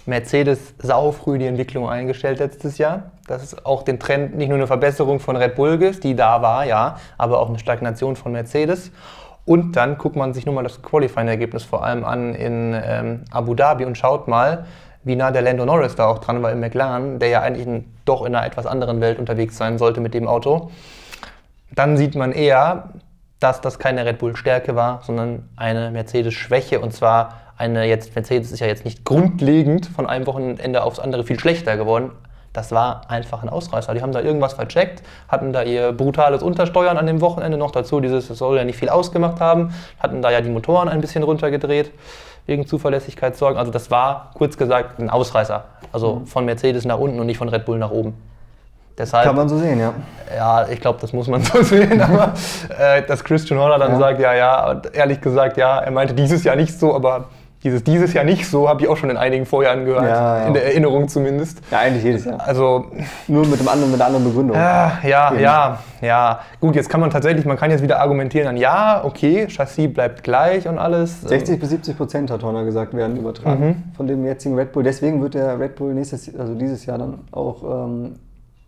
Mercedes 0.06 0.76
sau 0.78 1.12
früh 1.12 1.38
die 1.38 1.48
Entwicklung 1.48 1.90
eingestellt 1.90 2.40
letztes 2.40 2.78
Jahr. 2.78 3.12
Das 3.28 3.44
ist 3.44 3.66
auch 3.66 3.84
den 3.84 4.00
Trend 4.00 4.36
nicht 4.36 4.50
nur 4.50 4.58
eine 4.58 4.68
Verbesserung 4.68 5.20
von 5.20 5.36
Red 5.36 5.56
Bull 5.56 5.82
ist, 5.82 6.04
die 6.04 6.16
da 6.16 6.42
war, 6.42 6.66
ja, 6.66 6.98
aber 7.18 7.40
auch 7.40 7.50
eine 7.50 7.60
Stagnation 7.60 8.16
von 8.16 8.32
Mercedes. 8.32 8.92
Und 9.46 9.76
dann 9.76 9.98
guckt 9.98 10.16
man 10.16 10.34
sich 10.34 10.46
nur 10.46 10.56
mal 10.56 10.64
das 10.64 10.82
Qualifying-Ergebnis 10.82 11.64
vor 11.64 11.84
allem 11.84 12.04
an 12.04 12.34
in 12.34 12.80
ähm, 12.84 13.26
Abu 13.32 13.54
Dhabi 13.54 13.86
und 13.86 13.98
schaut 13.98 14.28
mal, 14.28 14.66
wie 15.04 15.16
nah 15.16 15.32
der 15.32 15.44
Lando 15.44 15.66
Norris 15.66 15.96
da 15.96 16.08
auch 16.08 16.18
dran 16.18 16.42
war 16.42 16.52
im 16.52 16.60
McLaren, 16.60 17.20
der 17.20 17.30
ja 17.30 17.42
eigentlich 17.42 17.68
in, 17.68 17.86
doch 18.06 18.26
in 18.26 18.36
einer 18.36 18.46
etwas 18.46 18.66
anderen 18.66 19.02
Welt 19.02 19.20
unterwegs 19.20 19.56
sein 19.56 19.78
sollte 19.78 20.02
mit 20.02 20.16
dem 20.16 20.28
Auto. 20.28 20.72
Dann 21.72 21.96
sieht 21.96 22.16
man 22.16 22.32
eher, 22.32 22.90
dass 23.40 23.62
das 23.62 23.78
keine 23.78 24.06
Red 24.06 24.18
Bull-Stärke 24.18 24.76
war, 24.76 25.02
sondern 25.04 25.50
eine 25.56 25.92
Mercedes-Schwäche. 25.92 26.80
Und 26.80 26.94
zwar 26.94 27.34
eine 27.58 27.86
jetzt, 27.86 28.16
Mercedes 28.16 28.52
ist 28.52 28.60
ja 28.60 28.68
jetzt 28.68 28.86
nicht 28.86 29.06
grundlegend 29.06 29.86
von 29.86 30.08
einem 30.08 30.28
Wochenende 30.28 30.84
aufs 30.84 31.00
andere 31.00 31.24
viel 31.24 31.40
schlechter 31.40 31.78
geworden. 31.78 32.12
Das 32.52 32.72
war 32.72 33.02
einfach 33.10 33.44
ein 33.44 33.50
Ausreißer. 33.50 33.94
Die 33.94 34.02
haben 34.02 34.14
da 34.14 34.22
irgendwas 34.22 34.54
vercheckt, 34.54 35.04
hatten 35.28 35.52
da 35.52 35.64
ihr 35.64 35.92
brutales 35.92 36.42
Untersteuern 36.42 36.98
an 36.98 37.06
dem 37.06 37.20
Wochenende 37.20 37.58
noch 37.58 37.72
dazu. 37.72 38.00
Dieses, 38.00 38.30
es 38.30 38.38
soll 38.38 38.58
ja 38.58 38.64
nicht 38.64 38.78
viel 38.80 38.88
ausgemacht 38.90 39.42
haben, 39.42 39.74
hatten 40.00 40.22
da 40.22 40.32
ja 40.32 40.40
die 40.40 40.50
Motoren 40.50 40.88
ein 40.88 41.02
bisschen 41.02 41.24
runtergedreht, 41.24 41.92
wegen 42.46 42.66
Zuverlässigkeitssorgen. 42.66 43.58
Also 43.58 43.72
das 43.72 43.92
war, 43.92 44.32
kurz 44.36 44.58
gesagt, 44.58 45.00
ein 45.00 45.10
Ausreißer. 45.10 45.66
Also 45.92 46.22
von 46.26 46.46
Mercedes 46.46 46.86
nach 46.86 46.98
unten 46.98 47.20
und 47.20 47.26
nicht 47.26 47.38
von 47.38 47.50
Red 47.50 47.66
Bull 47.66 47.78
nach 47.78 47.92
oben. 47.92 48.14
Deshalb, 48.98 49.26
kann 49.26 49.36
man 49.36 49.50
so 49.50 49.58
sehen, 49.58 49.78
ja. 49.78 49.94
ja, 50.34 50.68
ich 50.70 50.80
glaube, 50.80 51.00
das 51.02 51.12
muss 51.12 51.28
man 51.28 51.42
so 51.44 51.62
sehen, 51.62 52.02
aber 52.02 52.34
äh, 52.80 53.02
dass 53.04 53.22
Christian 53.26 53.60
Horner 53.60 53.78
dann 53.78 53.92
Ja. 53.94 54.00
sagt, 54.00 54.20
ja, 54.22 54.34
ja, 54.34 54.70
und 54.70 54.96
ehrlich 54.96 55.20
gesagt, 55.20 55.58
ja, 55.58 55.80
er 55.80 55.92
meinte 55.92 56.14
dieses 56.14 56.46
Jahr 56.46 56.56
nicht 56.56 56.80
so, 56.80 56.96
aber 56.96 57.26
dieses 57.66 57.84
dieses 57.84 58.14
Jahr 58.14 58.24
nicht 58.24 58.48
so, 58.48 58.70
habe 58.70 58.82
ich 58.84 58.88
auch 58.88 58.96
schon 58.96 59.10
in 59.10 59.18
einigen 59.18 59.46
Vorjahren 59.46 59.84
gehört, 59.84 60.04
Ja, 60.06 60.38
ja. 60.40 60.46
in 60.48 60.54
der 60.54 60.66
Erinnerung 60.66 61.08
zumindest. 61.10 61.62
Ja, 61.72 61.80
eigentlich 61.80 62.04
jedes 62.04 62.24
Jahr. 62.26 62.40
Also, 62.48 62.86
Nur 63.28 63.46
mit, 63.48 63.60
dem 63.60 63.68
anderen, 63.68 63.92
mit 63.92 64.00
einer 64.00 64.08
anderen 64.08 64.26
Begründung. 64.26 64.56
ja, 64.56 65.00
ja, 65.04 65.32
Eben. 65.32 65.42
ja, 65.42 65.80
ja. 66.02 66.40
Gut, 66.62 66.76
jetzt 66.76 66.90
kann 66.90 67.02
man 67.02 67.10
tatsächlich, 67.10 67.44
man 67.46 67.58
kann 67.58 67.72
jetzt 67.72 67.82
wieder 67.84 68.00
argumentieren 68.00 68.48
an, 68.48 68.56
ja, 68.58 69.02
okay, 69.04 69.48
Chassis 69.50 69.92
bleibt 69.94 70.24
gleich 70.24 70.68
und 70.68 70.78
alles. 70.78 71.22
60 71.24 71.60
bis 71.60 71.70
70 71.72 71.98
Prozent 71.98 72.32
hat 72.32 72.44
Horner 72.44 72.64
gesagt, 72.64 72.94
werden 72.94 73.18
übertragen 73.18 73.66
Mhm. 73.68 73.84
von 73.98 74.08
dem 74.08 74.24
jetzigen 74.26 74.56
Red 74.56 74.72
Bull. 74.72 74.84
Deswegen 74.84 75.22
wird 75.22 75.34
der 75.34 75.60
Red 75.60 75.76
Bull 75.76 75.94
nächstes, 75.94 76.34
also 76.38 76.54
dieses 76.54 76.86
Jahr 76.86 77.00
dann 77.00 77.20
auch 77.32 77.64
ähm, 77.64 78.14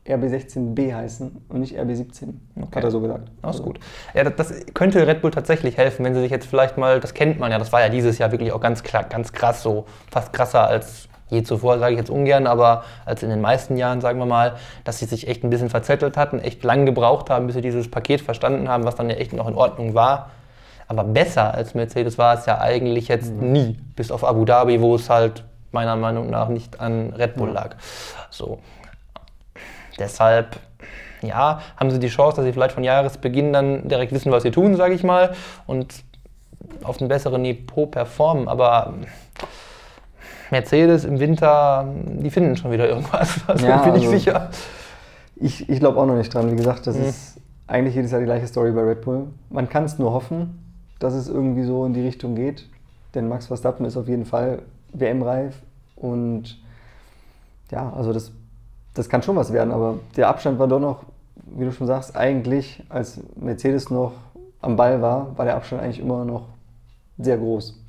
RB16B 0.10 0.94
heißen 0.96 1.44
und 1.50 1.60
nicht 1.60 1.78
RB17, 1.78 2.34
hat 2.74 2.84
er 2.84 2.92
so 2.92 3.02
gesagt. 3.02 3.30
Das 3.42 3.58
ist 3.58 3.64
gut. 3.64 3.80
Ja, 4.14 4.24
das, 4.24 4.36
das 4.36 4.66
könnte 4.74 5.06
Red 5.06 5.22
Bull 5.22 5.32
tatsächlich 5.32 5.78
helfen, 5.78 6.06
wenn 6.06 6.14
sie 6.14 6.22
sich 6.22 6.32
jetzt 6.32 6.48
vielleicht 6.48 6.78
mal, 6.78 7.00
das 7.00 7.14
kennt 7.14 7.40
man 7.40 7.52
ja, 7.52 7.60
das 7.60 7.72
war 7.74 7.82
ja 7.82 7.90
dieses 7.90 8.18
Jahr 8.18 8.32
wirklich 8.32 8.52
auch 8.52 8.62
ganz, 8.62 8.84
ganz 8.84 9.34
krass 9.34 9.62
so, 9.62 9.86
fast 10.12 10.34
krasser 10.34 10.68
als 10.68 11.08
je 11.30 11.44
zuvor, 11.44 11.80
sage 11.80 11.94
ich 11.94 12.00
jetzt 12.00 12.10
ungern, 12.10 12.48
aber 12.48 12.84
als 13.06 13.24
in 13.24 13.30
den 13.30 13.42
meisten 13.42 13.78
Jahren, 13.78 14.02
sagen 14.02 14.20
wir 14.20 14.26
mal, 14.26 14.56
dass 14.84 15.00
sie 15.00 15.06
sich 15.06 15.28
echt 15.28 15.44
ein 15.44 15.50
bisschen 15.50 15.70
verzettelt 15.70 16.18
hatten, 16.18 16.40
echt 16.40 16.64
lang 16.64 16.86
gebraucht 16.86 17.30
haben, 17.30 17.48
bis 17.48 17.56
sie 17.56 17.62
dieses 17.62 17.92
Paket 17.92 18.22
verstanden 18.22 18.70
haben, 18.70 18.86
was 18.86 18.96
dann 18.96 19.10
ja 19.10 19.18
echt 19.18 19.34
noch 19.34 19.48
in 19.48 19.56
Ordnung 19.56 19.94
war. 19.94 20.32
Aber 20.88 21.04
besser 21.04 21.54
als 21.54 21.76
Mercedes 21.76 22.18
war 22.18 22.38
es 22.38 22.46
ja 22.46 22.62
eigentlich 22.62 23.10
jetzt 23.10 23.34
nie, 23.34 23.78
bis 23.96 24.10
auf 24.10 24.24
Abu 24.24 24.46
Dhabi, 24.46 24.82
wo 24.82 24.96
es 24.96 25.10
halt 25.10 25.44
meiner 25.72 25.98
Meinung 25.98 26.30
nach 26.30 26.48
nicht 26.48 26.80
an 26.80 27.14
Red 27.14 27.36
Bull 27.36 27.50
lag. 27.50 27.76
So. 28.30 28.60
Deshalb, 30.00 30.58
ja, 31.22 31.62
haben 31.78 31.90
sie 31.92 32.00
die 32.00 32.08
Chance, 32.10 32.38
dass 32.38 32.46
sie 32.46 32.54
vielleicht 32.54 32.74
von 32.74 32.84
Jahresbeginn 32.84 33.54
dann 33.54 33.88
direkt 33.88 34.12
wissen, 34.12 34.32
was 34.32 34.44
sie 34.44 34.52
tun, 34.52 34.76
sage 34.76 34.94
ich 34.94 35.04
mal, 35.04 35.34
und 35.66 35.94
auf 36.84 37.00
einem 37.00 37.08
besseren 37.08 37.42
Niveau 37.42 37.86
performen. 37.88 38.48
Aber 38.48 38.94
Mercedes 40.52 41.04
im 41.04 41.20
Winter, 41.20 41.86
die 42.06 42.30
finden 42.30 42.56
schon 42.56 42.72
wieder 42.72 42.88
irgendwas. 42.88 43.40
Also 43.48 43.66
Ja, 43.68 43.78
bin 43.80 43.96
ich 43.96 44.02
also- 44.06 44.12
sicher. 44.12 44.50
Ich, 45.40 45.70
ich 45.70 45.80
glaube 45.80 46.00
auch 46.00 46.06
noch 46.08 46.16
nicht 46.16 46.34
dran. 46.34 46.52
Wie 46.52 46.56
gesagt, 46.56 46.88
das 46.88 46.96
Mhm. 46.96 47.04
ist 47.06 47.38
eigentlich 47.68 47.94
jedes 47.96 48.12
Jahr 48.12 48.20
die 48.22 48.26
gleiche 48.26 48.48
Story 48.48 48.72
bei 48.72 48.82
Red 48.82 49.02
Bull. 49.02 49.28
Man 49.50 49.70
kann 49.70 49.84
es 49.84 50.00
nur 50.00 50.12
hoffen, 50.12 50.58
dass 51.00 51.14
es 51.14 51.28
irgendwie 51.28 51.64
so 51.64 51.86
in 51.86 51.94
die 51.94 52.02
Richtung 52.02 52.34
geht. 52.36 52.68
Denn 53.14 53.28
Max 53.28 53.46
Verstappen 53.48 53.86
ist 53.86 53.98
auf 53.98 54.08
jeden 54.08 54.26
Fall 54.26 54.64
WM-reif. 54.94 55.56
Und 55.96 56.58
ja, 57.72 57.92
also 57.96 58.14
das, 58.14 58.32
das 58.98 59.10
kann 59.10 59.22
schon 59.22 59.36
was 59.36 59.54
werden. 59.54 59.72
Aber 59.72 60.00
der 60.16 60.28
Abstand 60.28 60.60
war 60.60 60.68
doch 60.68 60.80
noch, 60.80 61.04
wie 61.56 61.66
du 61.66 61.72
schon 61.72 61.88
sagst, 61.88 62.16
eigentlich, 62.16 62.84
als 62.90 63.20
Mercedes 63.36 63.90
noch 63.90 64.14
am 64.62 64.76
Ball 64.76 65.02
war, 65.02 65.38
war 65.38 65.46
der 65.46 65.56
Abstand 65.56 65.82
eigentlich 65.82 66.00
immer 66.00 66.26
noch 66.26 66.46
sehr 67.18 67.38
groß. 67.38 67.80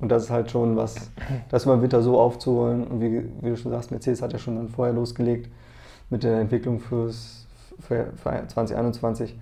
Und 0.00 0.10
das 0.10 0.24
ist 0.24 0.30
halt 0.30 0.50
schon 0.50 0.76
was, 0.76 1.10
das 1.50 1.64
über 1.64 1.76
den 1.76 1.82
Winter 1.82 2.00
so 2.00 2.20
aufzuholen. 2.20 2.84
Und 2.84 3.00
wie, 3.00 3.24
wie 3.40 3.50
du 3.50 3.56
schon 3.56 3.72
sagst, 3.72 3.90
Mercedes 3.90 4.22
hat 4.22 4.32
ja 4.32 4.38
schon 4.38 4.56
dann 4.56 4.68
vorher 4.68 4.94
losgelegt 4.94 5.50
mit 6.10 6.22
der 6.22 6.40
Entwicklung 6.40 6.78
fürs, 6.78 7.46
für, 7.80 8.12
für 8.16 8.46
2021. 8.46 9.36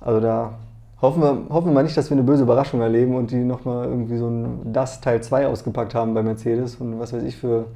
Also 0.00 0.20
da 0.20 0.54
hoffen 1.02 1.22
wir, 1.22 1.42
hoffen 1.50 1.68
wir 1.68 1.74
mal 1.74 1.82
nicht, 1.82 1.96
dass 1.96 2.10
wir 2.10 2.16
eine 2.16 2.24
böse 2.24 2.44
Überraschung 2.44 2.80
erleben 2.80 3.14
und 3.14 3.30
die 3.30 3.36
nochmal 3.36 3.86
irgendwie 3.86 4.16
so 4.16 4.28
ein 4.28 4.72
Das 4.72 5.00
Teil 5.00 5.22
2 5.22 5.46
ausgepackt 5.46 5.94
haben 5.94 6.14
bei 6.14 6.22
Mercedes 6.22 6.76
und 6.76 6.98
was 6.98 7.12
weiß 7.12 7.22
ich 7.22 7.36
für 7.36 7.66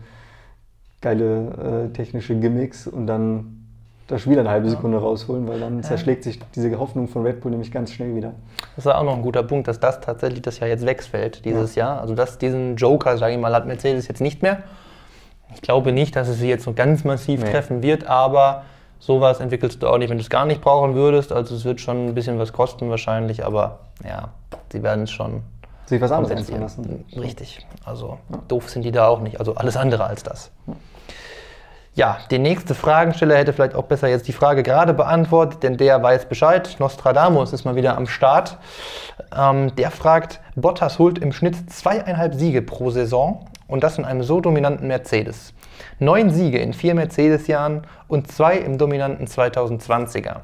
geile 1.03 1.89
äh, 1.91 1.93
technische 1.93 2.35
Gimmicks 2.37 2.87
und 2.87 3.07
dann 3.07 3.59
das 4.09 4.21
Spiel 4.23 4.39
eine 4.39 4.51
halbe 4.51 4.69
Sekunde 4.69 4.99
rausholen, 4.99 5.47
weil 5.49 5.61
dann 5.61 5.83
zerschlägt 5.83 6.25
sich 6.25 6.39
diese 6.55 6.79
Hoffnung 6.79 7.09
von 7.09 7.23
Red 7.23 7.41
Bull 7.41 7.51
nämlich 7.51 7.71
ganz 7.71 7.93
schnell 7.93 8.15
wieder. 8.15 8.33
Das 8.77 8.85
war 8.85 8.99
auch 8.99 9.05
noch 9.05 9.15
ein 9.15 9.23
guter 9.23 9.43
Punkt, 9.43 9.69
dass 9.69 9.81
das 9.81 10.01
tatsächlich 10.01 10.43
das 10.43 10.59
Jahr 10.59 10.69
jetzt 10.69 10.85
wegfällt, 10.85 11.45
dieses 11.45 11.75
Jahr. 11.77 12.01
Also 12.01 12.15
dass 12.15 12.37
diesen 12.39 12.77
Joker, 12.77 13.17
sage 13.17 13.35
ich 13.35 13.41
mal, 13.41 13.55
hat 13.55 13.67
Mercedes 13.67 14.09
jetzt 14.09 14.21
nicht 14.21 14.43
mehr. 14.43 14.59
Ich 15.55 15.63
glaube 15.63 15.93
nicht, 15.93 16.17
dass 16.17 16.29
es 16.29 16.39
sie 16.39 16.49
jetzt 16.49 16.65
so 16.65 16.73
ganz 16.73 17.05
massiv 17.05 17.43
Nee. 17.43 17.51
treffen 17.51 17.83
wird, 17.83 18.07
aber 18.07 18.65
sowas 18.99 19.41
entwickelst 19.41 19.83
du 19.83 19.89
auch 19.89 19.99
nicht, 19.99 20.11
wenn 20.11 20.19
du 20.19 20.23
es 20.23 20.31
gar 20.31 20.45
nicht 20.47 20.61
brauchen 20.61 20.95
würdest. 20.95 21.33
Also 21.33 21.55
es 21.55 21.65
wird 21.65 21.81
schon 21.81 22.09
ein 22.09 22.15
bisschen 22.15 22.39
was 22.39 22.53
kosten 22.53 22.91
wahrscheinlich, 22.91 23.45
aber 23.45 23.81
ja, 24.05 24.29
sie 24.71 24.83
werden 24.83 25.05
es 25.05 25.11
schon 25.11 25.43
Sich 25.87 26.01
was 26.01 26.13
anderes 26.13 26.37
einfallen 26.37 26.61
lassen. 26.63 27.05
Richtig. 27.17 27.67
Also 27.85 28.19
doof 28.49 28.69
sind 28.69 28.83
die 28.85 28.93
da 28.93 29.09
auch 29.09 29.21
nicht. 29.21 29.39
Also 29.41 29.55
alles 29.55 29.77
andere 29.77 30.05
als 30.05 30.23
das. 30.23 30.51
Ja, 30.67 30.75
der 32.31 32.39
nächste 32.39 32.75
Fragensteller 32.75 33.37
hätte 33.37 33.53
vielleicht 33.53 33.75
auch 33.75 33.85
besser 33.85 34.09
jetzt 34.09 34.27
die 34.27 34.33
Frage 34.33 34.63
gerade 34.63 34.95
beantwortet, 34.95 35.63
denn 35.63 35.77
der 35.77 36.03
weiß 36.03 36.25
Bescheid. 36.25 36.77
Nostradamus 36.79 37.53
ist 37.53 37.67
mal 37.67 37.77
wieder 37.77 37.99
am 37.99 38.07
Start. 38.07 38.57
Ähm, 39.37 39.75
der 39.77 39.91
fragt, 39.91 40.41
Bottas 40.57 40.99
holt 40.99 41.19
im 41.19 41.33
Schnitt 41.35 41.71
zweieinhalb 41.71 42.35
Siege 42.35 42.63
pro 42.63 42.89
Saison 42.89 43.45
und 43.67 43.85
das 43.85 43.99
in 43.99 44.07
einem 44.07 44.23
so 44.23 44.41
dominanten 44.41 44.89
Mercedes. 44.89 45.53
Neun 45.99 46.31
Siege 46.31 46.59
in 46.59 46.73
vier 46.73 46.95
Mercedes-Jahren 46.95 47.83
und 48.09 48.33
zwei 48.33 48.57
im 48.57 48.79
dominanten 48.79 49.27
2020er. 49.27 50.41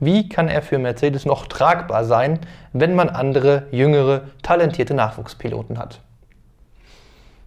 Wie 0.00 0.28
kann 0.28 0.48
er 0.48 0.62
für 0.62 0.80
Mercedes 0.80 1.24
noch 1.24 1.46
tragbar 1.46 2.04
sein, 2.04 2.40
wenn 2.72 2.96
man 2.96 3.08
andere, 3.08 3.68
jüngere, 3.70 4.22
talentierte 4.42 4.94
Nachwuchspiloten 4.94 5.78
hat? 5.78 6.00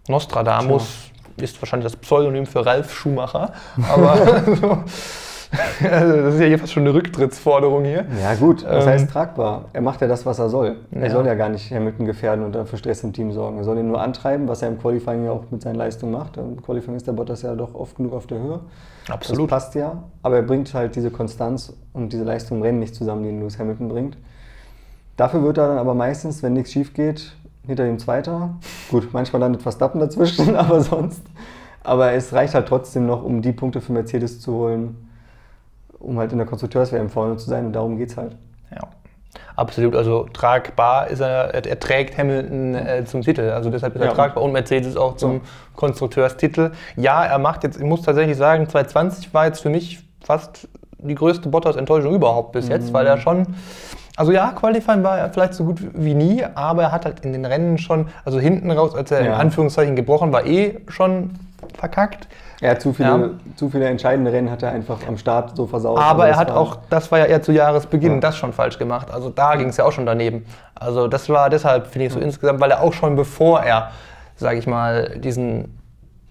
Nostradamus 0.08 1.10
ist 1.38 1.60
wahrscheinlich 1.60 1.84
das 1.90 1.96
Pseudonym 1.96 2.46
für 2.46 2.64
Ralf 2.64 2.92
Schumacher, 2.94 3.52
aber 3.92 4.16
so, 4.56 4.78
also 5.90 6.16
das 6.22 6.34
ist 6.34 6.40
ja 6.40 6.46
hier 6.46 6.58
fast 6.58 6.72
schon 6.72 6.82
eine 6.82 6.92
Rücktrittsforderung 6.94 7.84
hier. 7.84 8.04
Ja 8.22 8.34
gut, 8.34 8.64
das 8.64 8.84
Ähm, 8.84 8.90
heißt 8.90 9.10
tragbar. 9.10 9.66
Er 9.72 9.80
macht 9.80 10.00
ja 10.00 10.08
das, 10.08 10.26
was 10.26 10.38
er 10.38 10.48
soll. 10.48 10.76
Er 10.90 11.04
Ja. 11.06 11.10
soll 11.10 11.26
ja 11.26 11.34
gar 11.34 11.48
nicht 11.48 11.70
Hamilton 11.72 12.04
gefährden 12.06 12.44
und 12.44 12.52
dafür 12.54 12.78
Stress 12.78 13.04
im 13.04 13.12
Team 13.12 13.32
sorgen. 13.32 13.58
Er 13.58 13.64
soll 13.64 13.78
ihn 13.78 13.86
nur 13.88 14.00
antreiben, 14.00 14.48
was 14.48 14.62
er 14.62 14.68
im 14.68 14.78
Qualifying 14.80 15.24
ja 15.24 15.30
auch 15.30 15.44
mit 15.50 15.62
seinen 15.62 15.76
Leistungen 15.76 16.12
macht. 16.12 16.36
Im 16.36 16.60
Qualifying 16.62 16.96
ist 16.96 17.06
der 17.06 17.12
Bottas 17.12 17.42
ja 17.42 17.54
doch 17.54 17.74
oft 17.74 17.96
genug 17.96 18.12
auf 18.14 18.26
der 18.26 18.38
Höhe. 18.38 18.60
Absolut. 19.08 19.50
Das 19.50 19.62
passt 19.62 19.74
ja. 19.76 20.02
Aber 20.22 20.36
er 20.36 20.42
bringt 20.42 20.74
halt 20.74 20.96
diese 20.96 21.10
Konstanz 21.10 21.72
und 21.92 22.12
diese 22.12 22.24
Leistung 22.24 22.58
im 22.58 22.62
Rennen 22.64 22.80
nicht 22.80 22.94
zusammen, 22.94 23.22
die 23.22 23.30
Lewis 23.30 23.58
Hamilton 23.58 23.88
bringt. 23.88 24.16
Dafür 25.16 25.42
wird 25.44 25.58
er 25.58 25.68
dann 25.68 25.78
aber 25.78 25.94
meistens, 25.94 26.42
wenn 26.42 26.52
nichts 26.54 26.72
schief 26.72 26.92
geht, 26.92 27.32
hinter 27.66 27.84
dem 27.84 27.98
Zweiter. 27.98 28.50
Gut, 28.90 29.12
manchmal 29.12 29.40
landet 29.40 29.62
Verstappen 29.62 30.00
dazwischen, 30.00 30.56
aber 30.56 30.80
sonst. 30.80 31.22
Aber 31.82 32.12
es 32.12 32.32
reicht 32.32 32.54
halt 32.54 32.66
trotzdem 32.68 33.06
noch, 33.06 33.22
um 33.22 33.42
die 33.42 33.52
Punkte 33.52 33.80
für 33.80 33.92
Mercedes 33.92 34.40
zu 34.40 34.52
holen, 34.54 35.08
um 35.98 36.18
halt 36.18 36.32
in 36.32 36.38
der 36.38 36.46
Konstrukteurs-WM 36.46 37.08
vorne 37.10 37.36
zu 37.36 37.48
sein. 37.48 37.66
Und 37.66 37.72
darum 37.72 37.96
geht 37.96 38.10
es 38.10 38.16
halt. 38.16 38.36
Ja. 38.72 38.80
Absolut, 39.54 39.94
also 39.94 40.26
tragbar 40.32 41.08
ist 41.08 41.20
er, 41.20 41.54
er, 41.54 41.80
trägt 41.80 42.16
Hamilton 42.18 42.74
äh, 42.74 43.04
zum 43.04 43.22
Titel, 43.22 43.50
also 43.50 43.70
deshalb 43.70 43.94
ist 43.94 44.00
er 44.00 44.08
Ja. 44.08 44.14
tragbar 44.14 44.42
und 44.42 44.52
Mercedes 44.52 44.96
auch 44.96 45.16
zum 45.16 45.40
Konstrukteurstitel. 45.74 46.72
Ja, 46.96 47.24
er 47.24 47.38
macht 47.38 47.62
jetzt, 47.64 47.76
ich 47.78 47.84
muss 47.84 48.02
tatsächlich 48.02 48.36
sagen, 48.36 48.68
2020 48.68 49.32
war 49.32 49.46
jetzt 49.46 49.60
für 49.60 49.70
mich 49.70 50.00
fast 50.22 50.68
die 50.98 51.14
größte 51.14 51.48
Bottas-Enttäuschung 51.48 52.14
überhaupt 52.14 52.52
bis 52.52 52.68
jetzt, 52.68 52.92
weil 52.92 53.06
er 53.06 53.18
schon, 53.18 53.54
also 54.16 54.32
ja, 54.32 54.52
Qualifying 54.52 55.02
war 55.04 55.18
er 55.18 55.30
vielleicht 55.30 55.54
so 55.54 55.64
gut 55.64 55.78
wie 55.94 56.14
nie, 56.14 56.44
aber 56.54 56.82
er 56.84 56.92
hat 56.92 57.04
halt 57.04 57.20
in 57.24 57.32
den 57.32 57.44
Rennen 57.44 57.78
schon, 57.78 58.08
also 58.24 58.38
hinten 58.40 58.70
raus, 58.70 58.94
als 58.94 59.10
er 59.10 59.20
in 59.20 59.26
Ja. 59.26 59.36
Anführungszeichen 59.36 59.94
gebrochen 59.96 60.32
war, 60.32 60.44
eh 60.46 60.80
schon 60.88 61.30
verkackt. 61.78 62.26
Er 62.62 62.70
hat 62.70 62.80
zu 62.80 62.94
viele, 62.94 63.08
Ja. 63.08 63.30
zu 63.56 63.68
viele 63.68 63.84
entscheidende 63.86 64.32
Rennen 64.32 64.50
hat 64.50 64.62
er 64.62 64.72
einfach 64.72 64.98
am 65.06 65.18
Start 65.18 65.54
so 65.56 65.66
versaut. 65.66 65.98
Aber 65.98 66.22
Also 66.24 66.34
er 66.34 66.36
hat 66.38 66.48
war- 66.50 66.56
auch, 66.56 66.78
das 66.88 67.12
war 67.12 67.18
ja 67.18 67.26
eher 67.26 67.42
zu 67.42 67.52
Jahresbeginn, 67.52 68.14
Ja. 68.14 68.20
das 68.20 68.36
schon 68.36 68.52
falsch 68.54 68.78
gemacht. 68.78 69.10
Also 69.12 69.28
da 69.28 69.56
ging 69.56 69.68
es 69.68 69.76
ja 69.76 69.84
auch 69.84 69.92
schon 69.92 70.06
daneben. 70.06 70.46
Also 70.74 71.06
das 71.06 71.28
war 71.28 71.50
deshalb, 71.50 71.86
finde 71.88 72.06
ich 72.06 72.12
so 72.14 72.18
insgesamt, 72.20 72.60
weil 72.60 72.70
er 72.70 72.82
auch 72.82 72.94
schon 72.94 73.14
bevor 73.14 73.60
er, 73.60 73.90
sage 74.36 74.58
ich 74.58 74.66
mal, 74.66 75.18
diesen 75.18 75.78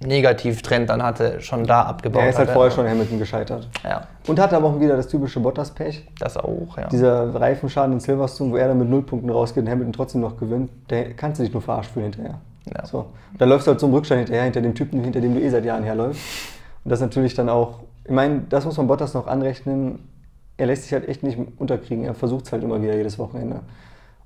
Negativtrend 0.05 0.89
dann 0.89 1.01
hatte, 1.03 1.41
schon 1.41 1.65
da 1.65 1.83
abgebaut 1.83 2.21
Er 2.23 2.29
ist 2.29 2.37
halt 2.37 2.47
hatte. 2.49 2.55
vorher 2.55 2.71
schon 2.71 2.87
Hamilton 2.87 3.19
gescheitert. 3.19 3.67
Ja, 3.83 4.07
Und 4.27 4.39
hatte 4.39 4.55
aber 4.55 4.67
auch 4.67 4.79
wieder 4.79 4.95
das 4.95 5.07
typische 5.07 5.39
Bottas-Pech. 5.39 6.07
das 6.19 6.37
auch, 6.37 6.77
ja. 6.77 6.87
Dieser 6.87 7.33
Reifenschaden 7.35 7.93
in 7.93 7.99
Silverstone, 7.99 8.51
wo 8.51 8.57
er 8.57 8.67
dann 8.69 8.77
mit 8.79 8.89
null 8.89 9.03
Punkten 9.03 9.29
rausgeht 9.29 9.63
und 9.63 9.69
Hamilton 9.69 9.93
trotzdem 9.93 10.21
noch 10.21 10.37
gewinnt, 10.37 10.69
der 10.89 11.13
kannst 11.13 11.39
du 11.39 11.43
dich 11.43 11.53
nur 11.53 11.61
verarscht 11.61 11.91
fühlen 11.91 12.11
hinterher. 12.13 12.39
Ja. 12.73 12.85
So. 12.85 12.99
Und 13.31 13.39
dann 13.41 13.49
läufst 13.49 13.67
du 13.67 13.71
halt 13.71 13.79
zum 13.79 13.93
Rückstand 13.93 14.19
hinterher, 14.21 14.43
hinter 14.43 14.61
dem 14.61 14.73
Typen, 14.75 15.03
hinter 15.03 15.21
dem 15.21 15.33
du 15.35 15.41
eh 15.41 15.49
seit 15.49 15.65
Jahren 15.65 15.83
herläufst. 15.83 16.21
Und 16.83 16.91
das 16.91 16.99
natürlich 17.01 17.33
dann 17.33 17.49
auch, 17.49 17.79
ich 18.03 18.11
meine, 18.11 18.41
das 18.49 18.65
muss 18.65 18.77
man 18.77 18.87
Bottas 18.87 19.13
noch 19.13 19.27
anrechnen. 19.27 19.99
Er 20.57 20.67
lässt 20.67 20.83
sich 20.83 20.93
halt 20.93 21.07
echt 21.07 21.21
nicht 21.23 21.37
unterkriegen. 21.57 22.05
Er 22.05 22.13
versucht 22.13 22.45
es 22.45 22.51
halt 22.51 22.63
immer 22.63 22.81
wieder 22.81 22.95
jedes 22.95 23.19
Wochenende. 23.19 23.61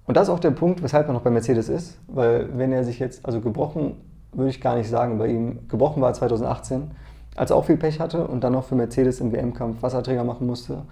Und 0.06 0.18
das 0.18 0.28
ist 0.28 0.34
auch 0.34 0.40
der 0.40 0.52
Punkt, 0.52 0.82
weshalb 0.84 1.08
er 1.08 1.14
noch 1.14 1.22
bei 1.22 1.30
Mercedes 1.30 1.70
ist. 1.70 1.98
Weil 2.08 2.50
wenn 2.58 2.72
er 2.72 2.84
sich 2.84 3.00
jetzt, 3.00 3.26
also 3.26 3.42
gebrochen, 3.42 3.96
würde 4.32 4.50
ich 4.50 4.62
gar 4.62 4.76
nicht 4.76 4.90
sagen 4.90 5.18
bei 5.18 5.28
ihm, 5.28 5.68
gebrochen 5.68 6.02
war 6.02 6.10
er 6.10 6.14
2018, 6.14 6.92
als 7.36 7.52
er 7.52 7.58
auch 7.58 7.66
viel 7.66 7.78
Pech 7.78 8.00
hatte 8.00 8.28
und 8.28 8.44
dann 8.44 8.54
noch 8.54 8.66
für 8.66 8.76
Mercedes 8.76 9.20
im 9.22 9.32
WM-Kampf 9.32 9.82
Wasserträger 9.82 10.24
machen 10.24 10.46
musste. 10.48 10.84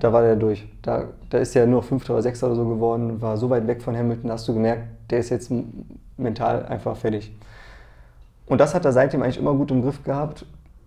Da 0.00 0.12
war 0.12 0.22
der 0.22 0.36
durch. 0.36 0.66
Da, 0.82 1.04
da 1.30 1.38
ist 1.38 1.54
er 1.56 1.66
nur 1.66 1.82
Fünfter 1.82 2.14
oder 2.14 2.22
Sechster 2.22 2.46
oder 2.46 2.56
so 2.56 2.68
geworden, 2.68 3.22
war 3.22 3.36
so 3.36 3.48
weit 3.48 3.66
weg 3.66 3.82
von 3.82 3.96
Hamilton, 3.96 4.30
hast 4.30 4.46
du 4.48 4.54
gemerkt, 4.54 4.82
der 5.10 5.20
ist 5.20 5.30
jetzt 5.30 5.52
mental 6.16 6.66
einfach 6.66 6.96
fertig. 6.96 7.32
Und 8.46 8.60
das 8.60 8.74
hat 8.74 8.84
er 8.84 8.92
seitdem 8.92 9.22
eigentlich 9.22 9.38
immer 9.38 9.54
gut 9.54 9.70
im 9.70 9.82
Griff 9.82 10.02
gehabt. 10.02 10.46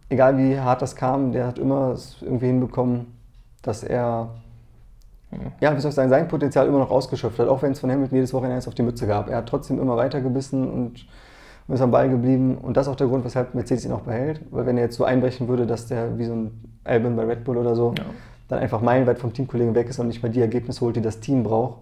Egal 0.10 0.38
wie 0.38 0.60
hart 0.60 0.82
das 0.82 0.96
kam, 0.96 1.32
der 1.32 1.48
hat 1.48 1.58
immer 1.58 1.92
es 1.92 2.18
irgendwie 2.22 2.48
hinbekommen, 2.48 3.08
dass 3.62 3.84
er, 3.84 4.30
ja, 5.60 5.76
wie 5.76 5.80
soll 5.80 5.90
ich 5.90 5.96
sagen, 5.96 6.10
sein 6.10 6.28
Potenzial 6.28 6.68
immer 6.68 6.80
noch 6.80 6.92
ausgeschöpft 6.92 7.40
hat, 7.40 7.48
auch 7.48 7.62
wenn 7.62 7.72
es 7.72 7.80
von 7.80 7.90
Hamilton 7.90 8.16
jedes 8.16 8.34
Wochenende 8.34 8.56
eins 8.56 8.68
auf 8.68 8.76
die 8.76 8.84
Mütze 8.84 9.08
gab. 9.08 9.30
Er 9.30 9.38
hat 9.38 9.48
trotzdem 9.48 9.80
immer 9.80 9.96
weitergebissen 9.96 10.70
und, 10.70 11.06
und 11.72 11.76
ist 11.76 11.82
am 11.82 11.92
Ball 11.92 12.10
geblieben. 12.10 12.58
Und 12.58 12.76
das 12.76 12.86
ist 12.88 12.92
auch 12.92 12.98
der 12.98 13.08
Grund, 13.08 13.24
weshalb 13.24 13.56
Mercedes 13.56 13.86
ihn 13.86 13.94
auch 13.94 14.02
behält. 14.02 14.42
Weil 14.52 14.66
wenn 14.66 14.76
er 14.78 14.84
jetzt 14.84 14.98
so 14.98 15.06
einbrechen 15.06 15.48
würde, 15.48 15.66
dass 15.66 15.88
der 15.88 16.18
wie 16.18 16.26
so 16.26 16.34
ein 16.34 16.66
Albon 16.84 17.16
bei 17.16 17.24
Red 17.24 17.46
Bull 17.46 17.56
oder 17.56 17.76
so, 17.78 17.94
Ja. 17.98 18.04
dann 18.50 18.60
einfach 18.60 18.82
meilenweit 18.82 19.20
vom 19.20 19.32
Teamkollegen 19.32 19.74
weg 19.74 19.88
ist 19.88 19.98
und 19.98 20.10
nicht 20.10 20.22
mehr 20.22 20.30
die 20.34 20.42
Ergebnisse 20.42 20.82
holt, 20.82 20.98
die 20.98 21.02
das 21.02 21.22
Team 21.22 21.44
braucht, 21.44 21.80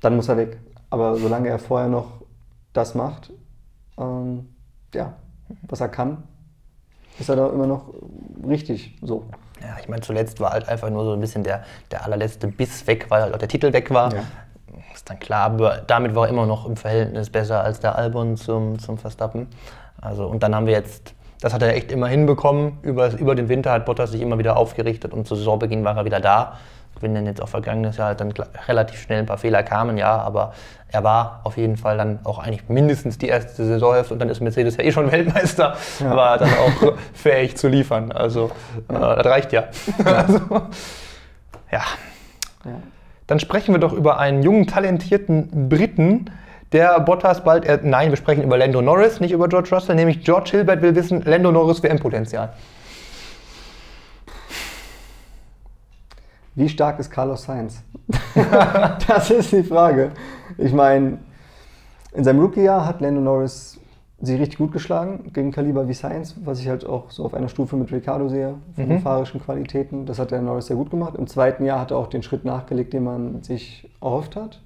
dann 0.00 0.16
muss 0.16 0.28
er 0.28 0.36
weg. 0.36 0.58
Aber 0.90 1.14
solange 1.14 1.48
er 1.48 1.60
vorher 1.60 1.88
noch 1.88 2.22
das 2.72 2.96
macht, 2.96 3.32
ähm, 3.98 4.48
ja, 4.92 5.12
was 5.68 5.80
er 5.80 5.88
kann, 5.90 6.24
ist 7.20 7.28
er 7.28 7.36
da 7.36 7.48
immer 7.50 7.68
noch 7.68 7.94
richtig 8.48 8.98
so. 9.00 9.26
Ja, 9.60 9.76
ich 9.80 9.88
meine, 9.88 10.02
zuletzt 10.02 10.40
war 10.40 10.50
halt 10.50 10.68
einfach 10.68 10.90
nur 10.90 11.04
so 11.04 11.12
ein 11.12 11.20
bisschen 11.20 11.44
der, 11.44 11.62
der 11.92 12.04
allerletzte 12.04 12.48
Biss 12.48 12.84
weg, 12.88 13.06
weil 13.10 13.22
halt 13.22 13.32
auch 13.32 13.38
der 13.38 13.46
Titel 13.48 13.72
weg 13.72 13.90
war. 13.92 14.12
Ja. 14.12 14.22
Ist 15.00 15.08
dann 15.08 15.18
klar, 15.18 15.46
aber 15.46 15.80
damit 15.86 16.14
war 16.14 16.26
er 16.26 16.28
immer 16.28 16.44
noch 16.44 16.66
im 16.66 16.76
Verhältnis 16.76 17.30
besser 17.30 17.64
als 17.64 17.80
der 17.80 17.96
Albon 17.96 18.36
zum, 18.36 18.78
zum 18.78 18.98
Verstappen. 18.98 19.48
Also, 19.98 20.26
und 20.26 20.42
dann 20.42 20.54
haben 20.54 20.66
wir 20.66 20.74
jetzt, 20.74 21.14
das 21.40 21.54
hat 21.54 21.62
er 21.62 21.74
echt 21.74 21.90
immer 21.90 22.06
hinbekommen. 22.06 22.76
Über, 22.82 23.10
über 23.18 23.34
den 23.34 23.48
Winter 23.48 23.72
hat 23.72 23.86
Bottas 23.86 24.10
sich 24.10 24.20
immer 24.20 24.36
wieder 24.36 24.58
aufgerichtet 24.58 25.14
und 25.14 25.26
zu 25.26 25.36
Saisonbeginn 25.36 25.84
war 25.84 25.96
er 25.96 26.04
wieder 26.04 26.20
da. 26.20 26.58
wenn 27.00 27.14
dann 27.14 27.24
jetzt 27.24 27.40
auch 27.40 27.48
vergangenes 27.48 27.96
Jahr 27.96 28.14
dann 28.14 28.34
relativ 28.68 29.00
schnell 29.00 29.20
ein 29.20 29.26
paar 29.26 29.38
Fehler 29.38 29.62
kamen, 29.62 29.96
ja, 29.96 30.18
aber 30.18 30.52
er 30.88 31.02
war 31.02 31.40
auf 31.44 31.56
jeden 31.56 31.78
Fall 31.78 31.96
dann 31.96 32.18
auch 32.24 32.38
eigentlich 32.38 32.68
mindestens 32.68 33.16
die 33.16 33.28
erste 33.28 33.64
Saisonhälfte 33.64 34.12
und 34.12 34.20
dann 34.20 34.28
ist 34.28 34.42
Mercedes 34.42 34.76
ja 34.76 34.84
eh 34.84 34.92
schon 34.92 35.10
Weltmeister, 35.12 35.78
ja. 36.00 36.14
war 36.14 36.36
dann 36.36 36.50
auch 36.50 36.92
fähig 37.14 37.56
zu 37.56 37.68
liefern. 37.68 38.12
Also 38.12 38.50
ja. 38.92 39.14
äh, 39.14 39.16
das 39.22 39.32
reicht 39.32 39.52
ja. 39.54 39.64
ja. 40.04 40.04
also, 40.26 40.40
ja. 41.72 41.84
Dann 43.30 43.38
sprechen 43.38 43.72
wir 43.72 43.78
doch 43.78 43.92
über 43.92 44.18
einen 44.18 44.42
jungen, 44.42 44.66
talentierten 44.66 45.68
Briten, 45.68 46.32
der 46.72 46.98
Bottas 46.98 47.44
bald, 47.44 47.64
äh, 47.64 47.78
nein, 47.80 48.10
wir 48.10 48.16
sprechen 48.16 48.42
über 48.42 48.58
Lando 48.58 48.82
Norris, 48.82 49.20
nicht 49.20 49.30
über 49.30 49.46
George 49.46 49.68
Russell, 49.70 49.94
nämlich 49.94 50.24
George 50.24 50.50
Hilbert 50.50 50.82
will 50.82 50.96
wissen, 50.96 51.22
Lando 51.22 51.52
Norris 51.52 51.80
WM-Potenzial. 51.80 52.52
Wie 56.56 56.68
stark 56.68 56.98
ist 56.98 57.08
Carlos 57.12 57.44
Sainz? 57.44 57.84
das 59.06 59.30
ist 59.30 59.52
die 59.52 59.62
Frage. 59.62 60.10
Ich 60.58 60.72
meine, 60.72 61.18
in 62.12 62.24
seinem 62.24 62.40
Rookie-Jahr 62.40 62.84
hat 62.84 63.00
Lando 63.00 63.20
Norris 63.20 63.78
sich 64.22 64.38
richtig 64.38 64.58
gut 64.58 64.72
geschlagen 64.72 65.30
gegen 65.32 65.50
Kaliber 65.50 65.88
wie 65.88 65.94
Sainz, 65.94 66.36
was 66.44 66.60
ich 66.60 66.68
halt 66.68 66.84
auch 66.84 67.10
so 67.10 67.24
auf 67.24 67.32
einer 67.32 67.48
Stufe 67.48 67.76
mit 67.76 67.90
Ricardo 67.90 68.28
sehe, 68.28 68.54
von 68.74 68.84
mhm. 68.84 68.88
den 68.88 69.00
fahrischen 69.00 69.40
Qualitäten. 69.40 70.04
Das 70.04 70.18
hat 70.18 70.30
der 70.30 70.42
Norris 70.42 70.66
sehr 70.66 70.76
gut 70.76 70.90
gemacht. 70.90 71.14
Im 71.16 71.26
zweiten 71.26 71.64
Jahr 71.64 71.80
hat 71.80 71.90
er 71.90 71.96
auch 71.96 72.08
den 72.08 72.22
Schritt 72.22 72.44
nachgelegt, 72.44 72.92
den 72.92 73.04
man 73.04 73.42
sich 73.42 73.90
erhofft 74.00 74.36
hat. 74.36 74.60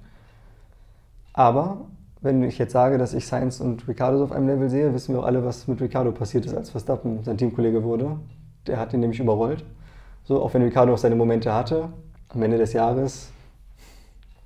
Aber 1.33 1.85
wenn 2.21 2.43
ich 2.43 2.57
jetzt 2.57 2.73
sage, 2.73 2.97
dass 2.97 3.13
ich 3.13 3.27
Sainz 3.27 3.61
und 3.61 3.87
Ricardo 3.87 4.23
auf 4.23 4.31
einem 4.31 4.47
Level 4.47 4.69
sehe, 4.69 4.93
wissen 4.93 5.13
wir 5.13 5.21
auch 5.21 5.25
alle, 5.25 5.45
was 5.45 5.67
mit 5.67 5.79
Ricardo 5.79 6.11
passiert 6.11 6.45
ist, 6.45 6.55
als 6.55 6.69
Verstappen 6.69 7.23
sein 7.23 7.37
Teamkollege 7.37 7.83
wurde. 7.83 8.17
Der 8.67 8.77
hat 8.77 8.93
ihn 8.93 8.99
nämlich 8.99 9.19
überrollt. 9.19 9.63
So, 10.23 10.41
auch 10.41 10.53
wenn 10.53 10.63
Ricardo 10.63 10.93
auch 10.93 10.97
seine 10.97 11.15
Momente 11.15 11.53
hatte, 11.53 11.89
am 12.29 12.41
Ende 12.41 12.57
des 12.57 12.73
Jahres 12.73 13.31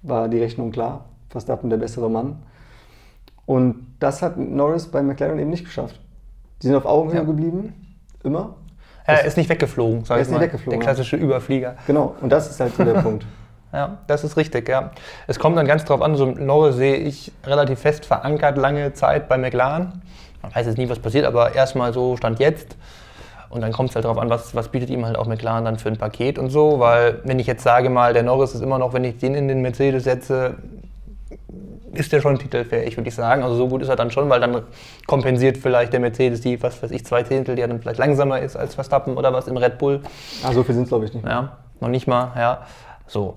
war 0.02 0.28
die 0.28 0.40
Rechnung 0.40 0.72
klar. 0.72 1.06
Verstappen 1.30 1.70
der 1.70 1.78
bessere 1.78 2.10
Mann. 2.10 2.44
Und 3.46 3.89
das 4.00 4.22
hat 4.22 4.38
Norris 4.38 4.88
bei 4.88 5.02
McLaren 5.02 5.40
eben 5.40 5.50
nicht 5.50 5.66
geschafft. 5.66 6.00
Die 6.62 6.68
sind 6.68 6.76
auf 6.76 6.86
Augenhöhe 6.86 7.20
ja. 7.20 7.24
geblieben, 7.24 7.74
immer. 8.24 8.56
Er 9.06 9.26
ist 9.26 9.38
nicht 9.38 9.50
weggeflogen, 9.50 10.06
sag 10.06 10.18
er 10.18 10.22
ist 10.22 10.30
Nicht 10.30 10.40
weggeflogen, 10.40 10.80
der 10.80 10.88
klassische. 10.88 11.16
Überflieger. 11.16 11.76
Genau, 11.88 12.16
und 12.22 12.30
das 12.32 12.50
ist 12.50 12.60
halt 12.60 12.76
so 12.76 12.84
der 12.84 12.94
Punkt. 13.02 13.26
Ja, 13.72 14.00
das 14.08 14.24
ist 14.24 14.38
richtig, 14.38 14.68
ja. 14.68 14.92
Es 15.28 15.40
kommt 15.40 15.58
dann 15.58 15.68
ganz 15.68 15.86
drauf 15.86 16.02
an, 16.02 16.16
so 16.16 16.26
Norris 16.26 16.76
sehe 16.76 16.96
ich 16.96 17.32
relativ 17.46 17.80
fest 17.80 18.06
verankert 18.06 18.58
lange 18.58 18.94
Zeit 18.94 19.28
bei 19.28 19.38
McLaren. 19.38 20.02
Man 20.42 20.56
weiß 20.56 20.66
jetzt 20.66 20.78
nie, 20.78 20.90
was 20.90 21.00
passiert, 21.00 21.26
aber 21.26 21.56
erstmal 21.56 21.94
so 21.94 22.18
stand 22.18 22.40
jetzt. 22.40 22.76
Und 23.50 23.62
dann 23.62 23.72
kommt 23.72 23.90
es 23.90 23.96
halt 23.96 24.06
darauf 24.06 24.20
an, 24.20 24.30
was, 24.30 24.54
was 24.54 24.70
bietet 24.70 24.90
ihm 24.90 25.06
halt 25.06 25.18
auch 25.18 25.26
McLaren 25.26 25.66
dann 25.66 25.78
für 25.78 25.90
ein 25.90 25.98
Paket 25.98 26.38
und 26.38 26.50
so, 26.50 26.80
weil 26.80 27.20
wenn 27.24 27.40
ich 27.40 27.48
jetzt 27.48 27.64
sage 27.64 27.90
mal, 27.90 28.14
der 28.14 28.24
Norris 28.24 28.54
ist 28.54 28.62
immer 28.62 28.78
noch, 28.78 28.94
wenn 28.94 29.04
ich 29.04 29.18
den 29.18 29.34
in 29.34 29.48
den 29.48 29.62
Mercedes 29.62 30.04
setze, 30.04 30.56
ist 31.94 32.12
der 32.12 32.22
schon 32.22 32.38
titelfähig, 32.38 32.98
würde 32.98 33.10
ich 33.10 33.16
sagen. 33.16 33.44
Also 33.44 33.56
so 33.56 33.68
gut 33.68 33.82
ist 33.82 33.90
er 33.90 33.96
dann 33.96 34.12
schon, 34.12 34.30
weil 34.30 34.40
dann 34.40 34.64
kompensiert 35.08 35.58
vielleicht 35.58 35.94
der 35.94 36.00
Mercedes 36.00 36.42
die, 36.42 36.62
was 36.62 36.82
weiß 36.82 36.92
ich, 36.92 37.06
zwei 37.06 37.24
Zehntel, 37.24 37.56
die 37.56 37.62
dann 37.62 37.80
vielleicht 37.80 38.00
langsamer 38.00 38.40
ist 38.40 38.56
als 38.56 38.76
Verstappen 38.76 39.18
oder 39.18 39.34
was 39.34 39.48
im 39.48 39.58
Red 39.58 39.78
Bull. 39.78 40.02
Ah, 40.44 40.54
so 40.54 40.64
viel 40.64 40.76
sind 40.76 40.84
es 40.84 40.90
glaube 40.90 41.06
ich 41.06 41.14
nicht. 41.14 41.26
Ja, 41.26 41.58
noch 41.80 41.90
nicht 41.90 42.08
mal, 42.08 42.32
ja. 42.36 42.66
So. 43.08 43.36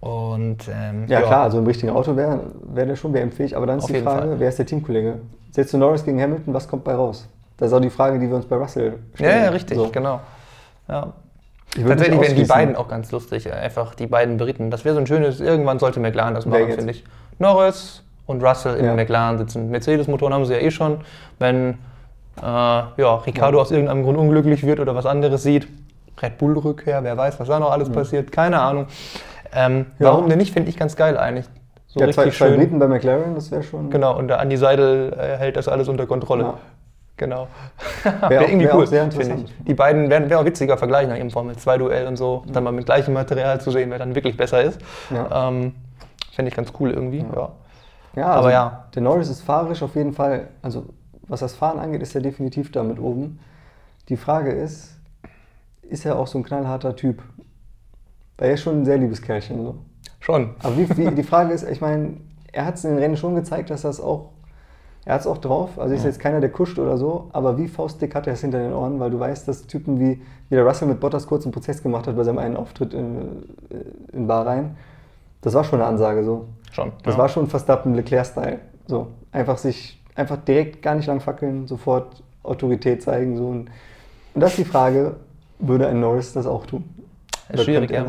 Und, 0.00 0.68
ähm, 0.68 1.06
ja, 1.08 1.20
ja, 1.20 1.26
klar, 1.26 1.42
also 1.44 1.58
im 1.58 1.66
richtigen 1.66 1.90
Auto 1.90 2.14
wäre 2.14 2.40
wär 2.72 2.86
der 2.86 2.94
schon 2.94 3.12
WM-fähig, 3.12 3.56
aber 3.56 3.66
dann 3.66 3.78
ist 3.78 3.84
Auf 3.84 3.90
die 3.90 4.00
Frage, 4.00 4.28
Fall. 4.28 4.40
wer 4.40 4.48
ist 4.48 4.58
der 4.58 4.66
Teamkollege? 4.66 5.20
Setzt 5.50 5.72
du 5.72 5.78
Norris 5.78 6.04
gegen 6.04 6.20
Hamilton, 6.20 6.54
was 6.54 6.68
kommt 6.68 6.84
bei 6.84 6.94
raus? 6.94 7.28
Das 7.56 7.68
ist 7.68 7.72
auch 7.74 7.80
die 7.80 7.90
Frage, 7.90 8.20
die 8.20 8.28
wir 8.28 8.36
uns 8.36 8.46
bei 8.46 8.56
Russell 8.56 8.98
stellen. 9.14 9.30
Ja, 9.30 9.44
ja 9.44 9.50
richtig, 9.50 9.76
so. 9.76 9.88
genau. 9.88 10.20
Ja. 10.88 11.12
Tatsächlich 11.86 12.20
wären 12.20 12.36
die 12.36 12.44
beiden 12.44 12.76
auch 12.76 12.88
ganz 12.88 13.10
lustig, 13.10 13.52
einfach 13.52 13.94
die 13.94 14.06
beiden 14.06 14.36
Briten. 14.38 14.70
Das 14.70 14.84
wäre 14.84 14.94
so 14.94 15.00
ein 15.00 15.06
schönes, 15.06 15.40
irgendwann 15.40 15.78
sollte 15.78 16.00
McLaren 16.00 16.34
das 16.34 16.46
machen, 16.46 16.72
finde 16.72 16.92
ich. 16.92 17.04
Norris 17.38 18.02
und 18.26 18.42
Russell 18.42 18.76
in 18.76 18.84
ja. 18.84 18.94
McLaren 18.94 19.38
sitzen. 19.38 19.70
Mercedes-Motoren 19.70 20.34
haben 20.34 20.44
sie 20.44 20.54
ja 20.54 20.60
eh 20.60 20.70
schon. 20.70 20.98
Wenn 21.38 21.78
äh, 22.38 22.42
ja, 22.42 23.14
Ricardo 23.26 23.58
ja. 23.58 23.62
aus 23.62 23.70
irgendeinem 23.70 24.02
Grund 24.02 24.18
unglücklich 24.18 24.64
wird 24.64 24.80
oder 24.80 24.94
was 24.94 25.06
anderes 25.06 25.42
sieht, 25.42 25.68
Red 26.22 26.38
Bull-Rückkehr, 26.38 27.02
wer 27.04 27.16
weiß, 27.16 27.38
was 27.40 27.48
da 27.48 27.58
noch 27.58 27.70
alles 27.70 27.88
mhm. 27.88 27.94
passiert, 27.94 28.32
keine 28.32 28.60
Ahnung. 28.60 28.86
Ähm, 29.52 29.86
ja. 29.98 30.06
Warum 30.06 30.28
denn 30.28 30.38
nicht, 30.38 30.52
finde 30.52 30.68
ich 30.68 30.76
ganz 30.76 30.96
geil 30.96 31.16
eigentlich. 31.16 31.46
So 31.86 32.00
ja, 32.00 32.06
richtig 32.06 32.34
zwei, 32.36 32.48
zwei 32.48 32.56
Briten 32.56 32.78
bei 32.78 32.86
McLaren, 32.86 33.34
das 33.34 33.50
wäre 33.50 33.62
schon. 33.62 33.90
Genau, 33.90 34.16
und 34.18 34.28
der 34.28 34.40
Andy 34.40 34.56
Seidel 34.56 35.12
äh, 35.18 35.38
hält 35.38 35.56
das 35.56 35.68
alles 35.68 35.88
unter 35.88 36.06
Kontrolle. 36.06 36.42
Ja. 36.42 36.58
Genau. 37.16 37.48
Wäre 38.04 38.30
wär 38.30 38.40
irgendwie 38.48 38.66
wär 38.66 38.74
cool, 38.76 38.86
sehr 38.86 39.04
interessant. 39.04 39.52
Die 39.66 39.74
beiden 39.74 40.08
wären 40.08 40.30
wär 40.30 40.38
auch 40.38 40.44
witziger 40.44 40.76
Vergleich 40.76 41.08
nach 41.08 41.16
ihrem 41.16 41.30
Formel-2-Duell 41.30 42.06
und 42.06 42.16
so, 42.16 42.44
dann 42.52 42.62
mal 42.62 42.72
mit 42.72 42.86
gleichem 42.86 43.14
Material 43.14 43.60
zu 43.60 43.70
sehen, 43.70 43.90
wer 43.90 43.98
dann 43.98 44.14
wirklich 44.14 44.36
besser 44.36 44.62
ist. 44.62 44.80
Ja. 45.10 45.48
Ähm, 45.48 45.74
Fände 46.38 46.50
ich 46.50 46.54
ganz 46.54 46.72
cool 46.78 46.92
irgendwie. 46.92 47.18
Ja, 47.18 47.34
ja. 47.34 47.52
ja 48.14 48.26
also 48.28 48.38
aber 48.38 48.52
ja. 48.52 48.84
Der 48.94 49.02
Norris 49.02 49.28
ist 49.28 49.40
fahrisch 49.40 49.82
auf 49.82 49.96
jeden 49.96 50.12
Fall, 50.12 50.46
also 50.62 50.86
was 51.26 51.40
das 51.40 51.56
Fahren 51.56 51.80
angeht, 51.80 52.00
ist 52.00 52.14
er 52.14 52.20
definitiv 52.20 52.70
da 52.70 52.84
mit 52.84 53.00
oben. 53.00 53.40
Die 54.08 54.16
Frage 54.16 54.52
ist, 54.52 55.00
ist 55.82 56.06
er 56.06 56.16
auch 56.16 56.28
so 56.28 56.38
ein 56.38 56.44
knallharter 56.44 56.94
Typ? 56.94 57.24
Weil 58.36 58.50
er 58.50 58.54
ist 58.54 58.60
schon 58.60 58.82
ein 58.82 58.84
sehr 58.84 58.98
liebes 58.98 59.20
Kerlchen. 59.20 59.64
So. 59.64 59.78
Schon. 60.20 60.54
Aber 60.62 60.76
wie, 60.76 60.88
wie, 60.96 61.10
die 61.10 61.24
Frage 61.24 61.52
ist, 61.52 61.68
ich 61.68 61.80
meine, 61.80 62.18
er 62.52 62.66
hat 62.66 62.76
es 62.76 62.84
in 62.84 62.90
den 62.90 63.00
Rennen 63.00 63.16
schon 63.16 63.34
gezeigt, 63.34 63.70
dass 63.70 63.82
das 63.82 64.00
auch 64.00 64.28
er 65.04 65.14
hat 65.14 65.22
es 65.22 65.26
auch 65.26 65.38
drauf, 65.38 65.78
also 65.78 65.94
ist 65.94 66.04
jetzt 66.04 66.20
keiner, 66.20 66.38
der 66.38 66.50
kuscht 66.50 66.78
oder 66.78 66.98
so, 66.98 67.30
aber 67.32 67.56
wie 67.56 67.66
faustdick 67.66 68.14
hat 68.14 68.26
er 68.26 68.34
es 68.34 68.42
hinter 68.42 68.58
den 68.58 68.74
Ohren, 68.74 69.00
weil 69.00 69.10
du 69.10 69.18
weißt, 69.18 69.48
dass 69.48 69.66
Typen 69.66 69.98
wie, 69.98 70.20
wie 70.50 70.54
der 70.54 70.66
Russell 70.66 70.86
mit 70.86 71.00
Bottas 71.00 71.26
kurz 71.26 71.44
einen 71.44 71.52
Prozess 71.52 71.82
gemacht 71.82 72.06
hat 72.06 72.14
bei 72.14 72.24
seinem 72.24 72.36
einen 72.36 72.58
Auftritt 72.58 72.92
in, 72.92 73.42
in 74.12 74.26
Bahrain, 74.26 74.76
das 75.40 75.54
war 75.54 75.64
schon 75.64 75.80
eine 75.80 75.88
Ansage 75.88 76.24
so. 76.24 76.46
Schon. 76.72 76.92
Das 77.02 77.14
ja. 77.14 77.18
war 77.20 77.28
schon 77.28 77.46
Verstappen 77.46 77.94
Leclerc-Style. 77.94 78.58
So, 78.86 79.08
einfach 79.32 79.58
sich, 79.58 80.02
einfach 80.14 80.36
direkt 80.38 80.82
gar 80.82 80.94
nicht 80.94 81.06
lang 81.06 81.20
fackeln, 81.20 81.66
sofort 81.66 82.22
Autorität 82.42 83.02
zeigen. 83.02 83.36
So. 83.36 83.46
Und, 83.46 83.70
und 84.34 84.40
das 84.40 84.50
ist 84.50 84.58
die 84.58 84.64
Frage, 84.64 85.16
würde 85.58 85.88
ein 85.88 86.00
Norris 86.00 86.32
das 86.32 86.46
auch 86.46 86.66
tun? 86.66 86.84
Ist 87.50 87.64
schwierig, 87.64 87.90
ja. 87.90 88.04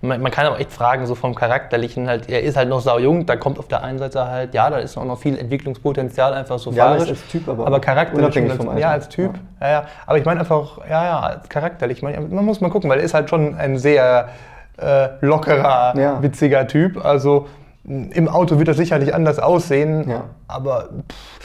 Man, 0.00 0.20
man, 0.20 0.32
kann 0.32 0.46
aber 0.46 0.58
echt 0.58 0.72
fragen, 0.72 1.06
so 1.06 1.14
vom 1.14 1.36
Charakterlichen 1.36 2.08
halt, 2.08 2.28
er 2.28 2.42
ist 2.42 2.56
halt 2.56 2.68
noch 2.68 2.80
sau 2.80 2.98
jung, 2.98 3.26
da 3.26 3.36
kommt 3.36 3.60
auf 3.60 3.68
der 3.68 3.84
einen 3.84 3.98
Seite 3.98 4.26
halt, 4.26 4.54
ja, 4.54 4.70
da 4.70 4.78
ist 4.78 4.96
auch 4.96 5.04
noch 5.04 5.20
viel 5.20 5.38
Entwicklungspotenzial 5.38 6.34
einfach 6.34 6.58
so 6.58 6.72
ja, 6.72 6.86
fahrisch. 6.86 7.10
als 7.10 7.28
Typ, 7.28 7.48
aber, 7.48 7.64
aber 7.64 7.78
charakterlich. 7.78 8.50
Als, 8.50 8.80
ja, 8.80 8.90
als 8.90 9.08
Typ, 9.08 9.34
ja. 9.60 9.66
ja, 9.66 9.72
ja. 9.72 9.84
Aber 10.04 10.18
ich 10.18 10.24
meine 10.24 10.40
einfach, 10.40 10.78
ja, 10.88 11.04
ja, 11.04 11.40
charakterlich. 11.48 12.02
Man, 12.02 12.34
man, 12.34 12.44
muss 12.44 12.60
mal 12.60 12.70
gucken, 12.70 12.90
weil 12.90 12.98
er 12.98 13.04
ist 13.04 13.14
halt 13.14 13.30
schon 13.30 13.54
ein 13.54 13.78
sehr 13.78 14.30
äh, 14.78 15.08
lockerer, 15.20 15.94
ja. 15.98 16.22
witziger 16.22 16.66
Typ. 16.66 17.04
Also 17.04 17.46
im 17.84 18.28
Auto 18.28 18.58
wird 18.58 18.68
er 18.68 18.74
sicherlich 18.74 19.14
anders 19.14 19.38
aussehen, 19.38 20.08
ja. 20.08 20.24
aber 20.46 20.90
pff, 21.08 21.40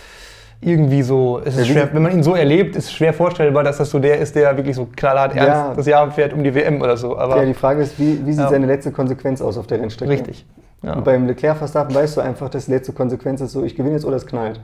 irgendwie 0.60 1.04
so, 1.04 1.40
es 1.44 1.56
ist 1.56 1.68
schwer, 1.68 1.90
wenn 1.94 2.02
man 2.02 2.12
ihn 2.12 2.24
so 2.24 2.36
erlebt, 2.36 2.76
ist 2.76 2.86
es 2.86 2.94
schwer 2.94 3.14
vorstellbar, 3.14 3.64
dass 3.64 3.78
das 3.78 3.90
so 3.90 4.00
der 4.00 4.18
ist, 4.20 4.36
der 4.36 4.56
wirklich 4.58 4.76
so 4.76 4.88
knallhart 4.96 5.36
ernst 5.36 5.50
ja. 5.50 5.74
das 5.76 5.86
Jahr 5.86 6.10
fährt 6.12 6.34
um 6.34 6.44
die 6.44 6.54
WM 6.54 6.82
oder 6.82 6.98
so. 6.98 7.18
Aber, 7.18 7.38
ja, 7.38 7.46
die 7.46 7.54
Frage 7.54 7.82
ist, 7.82 8.00
wie, 8.00 8.26
wie 8.26 8.34
sieht 8.34 8.50
seine 8.50 8.66
letzte 8.66 8.92
Konsequenz 8.92 9.42
aus 9.42 9.58
auf 9.58 9.68
der 9.68 9.80
Rennstrecke? 9.80 10.12
Richtig. 10.12 10.46
Und 10.82 11.04
beim 11.04 11.28
Leclerc-Verstappen 11.28 11.94
weißt 11.94 12.18
du 12.18 12.22
einfach, 12.22 12.50
dass 12.50 12.66
die 12.66 12.72
letzte 12.72 12.94
Konsequenz 12.94 13.42
ist 13.42 13.52
so, 13.52 13.64
ich 13.64 13.76
gewinne 13.76 13.96
jetzt 13.96 14.06
oder 14.06 14.16
es 14.16 14.26
knallt. 14.26 14.62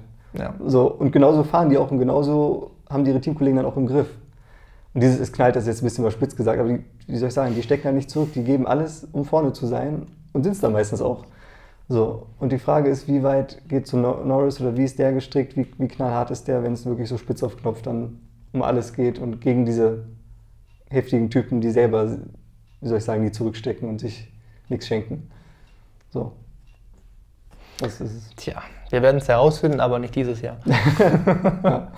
So, 0.65 0.87
und 0.87 1.11
genauso 1.11 1.43
fahren 1.43 1.69
die 1.69 1.77
auch 1.77 1.91
und 1.91 1.99
genauso 1.99 2.71
haben 2.89 3.03
die 3.03 3.11
ihre 3.11 3.21
Teamkollegen 3.21 3.57
dann 3.57 3.65
auch 3.65 3.77
im 3.77 3.87
Griff. 3.87 4.07
Und 4.93 5.01
dieses 5.01 5.19
es 5.19 5.31
knallt, 5.31 5.55
das 5.55 5.63
ist 5.63 5.67
jetzt 5.67 5.81
ein 5.81 5.85
bisschen 5.85 6.03
überspitzt 6.03 6.37
gesagt, 6.37 6.59
aber 6.59 6.69
die, 6.69 6.83
wie 7.07 7.17
soll 7.17 7.29
ich 7.29 7.33
sagen, 7.33 7.55
die 7.55 7.63
stecken 7.63 7.87
ja 7.87 7.91
nicht 7.91 8.09
zurück, 8.09 8.33
die 8.33 8.43
geben 8.43 8.67
alles, 8.67 9.07
um 9.11 9.25
vorne 9.25 9.53
zu 9.53 9.65
sein 9.65 10.07
und 10.33 10.43
sind 10.43 10.53
es 10.53 10.59
dann 10.59 10.73
meistens 10.73 11.01
auch. 11.01 11.25
So, 11.89 12.27
und 12.39 12.51
die 12.51 12.59
Frage 12.59 12.89
ist, 12.89 13.07
wie 13.07 13.23
weit 13.23 13.67
geht 13.67 13.87
zu 13.87 13.97
Norris 13.97 14.61
oder 14.61 14.77
wie 14.77 14.83
ist 14.83 14.99
der 14.99 15.11
gestrickt, 15.11 15.57
wie, 15.57 15.67
wie 15.77 15.87
knallhart 15.87 16.31
ist 16.31 16.47
der, 16.47 16.63
wenn 16.63 16.73
es 16.73 16.85
wirklich 16.85 17.09
so 17.09 17.17
spitz 17.17 17.43
auf 17.43 17.57
Knopf 17.57 17.81
dann 17.81 18.19
um 18.53 18.61
alles 18.61 18.93
geht 18.93 19.19
und 19.19 19.41
gegen 19.41 19.65
diese 19.65 20.05
heftigen 20.89 21.29
Typen, 21.29 21.59
die 21.59 21.71
selber, 21.71 22.17
wie 22.81 22.87
soll 22.87 22.99
ich 22.99 23.03
sagen, 23.03 23.23
die 23.23 23.31
zurückstecken 23.31 23.89
und 23.89 23.99
sich 23.99 24.31
nichts 24.69 24.87
schenken. 24.87 25.29
So. 26.11 26.33
Das 27.79 27.99
ist 27.99 28.15
es. 28.15 28.29
Tja, 28.35 28.61
wir 28.91 29.01
werden 29.01 29.17
es 29.17 29.27
herausfinden, 29.27 29.79
aber 29.79 29.97
nicht 29.97 30.15
dieses 30.15 30.41
Jahr. 30.41 30.57
ja. 31.63 31.91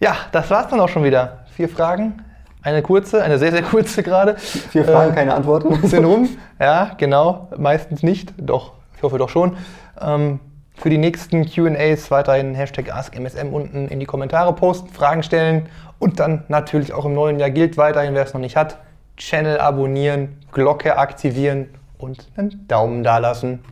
Ja, 0.00 0.16
das 0.32 0.50
war's 0.50 0.68
dann 0.68 0.80
auch 0.80 0.88
schon 0.88 1.04
wieder. 1.04 1.44
Vier 1.54 1.68
Fragen. 1.68 2.24
Eine 2.62 2.82
kurze, 2.82 3.22
eine 3.22 3.38
sehr, 3.38 3.52
sehr 3.52 3.62
kurze 3.62 4.02
gerade. 4.02 4.36
Vier 4.38 4.84
Fragen, 4.84 5.12
äh, 5.12 5.14
keine 5.14 5.34
Antworten. 5.34 5.74
Sind 5.86 6.04
rum. 6.04 6.28
Ja, 6.58 6.92
genau. 6.96 7.48
Meistens 7.56 8.02
nicht. 8.02 8.34
Doch, 8.36 8.72
ich 8.96 9.02
hoffe 9.02 9.18
doch 9.18 9.28
schon. 9.28 9.56
Ähm, 10.00 10.40
für 10.74 10.88
die 10.88 10.98
nächsten 10.98 11.44
QAs 11.44 12.10
weiterhin 12.10 12.54
Hashtag 12.54 12.94
AskMSM 12.94 13.52
unten 13.52 13.88
in 13.88 14.00
die 14.00 14.06
Kommentare 14.06 14.54
posten, 14.54 14.88
Fragen 14.88 15.22
stellen 15.22 15.68
und 15.98 16.20
dann 16.20 16.44
natürlich 16.48 16.94
auch 16.94 17.04
im 17.04 17.12
neuen 17.12 17.38
Jahr 17.38 17.50
gilt 17.50 17.76
weiterhin, 17.76 18.14
wer 18.14 18.24
es 18.24 18.32
noch 18.32 18.40
nicht 18.40 18.56
hat, 18.56 18.78
Channel 19.18 19.58
abonnieren, 19.58 20.38
Glocke 20.52 20.96
aktivieren 20.96 21.68
und 21.98 22.26
einen 22.36 22.66
Daumen 22.66 23.02
da 23.02 23.18
lassen. 23.18 23.62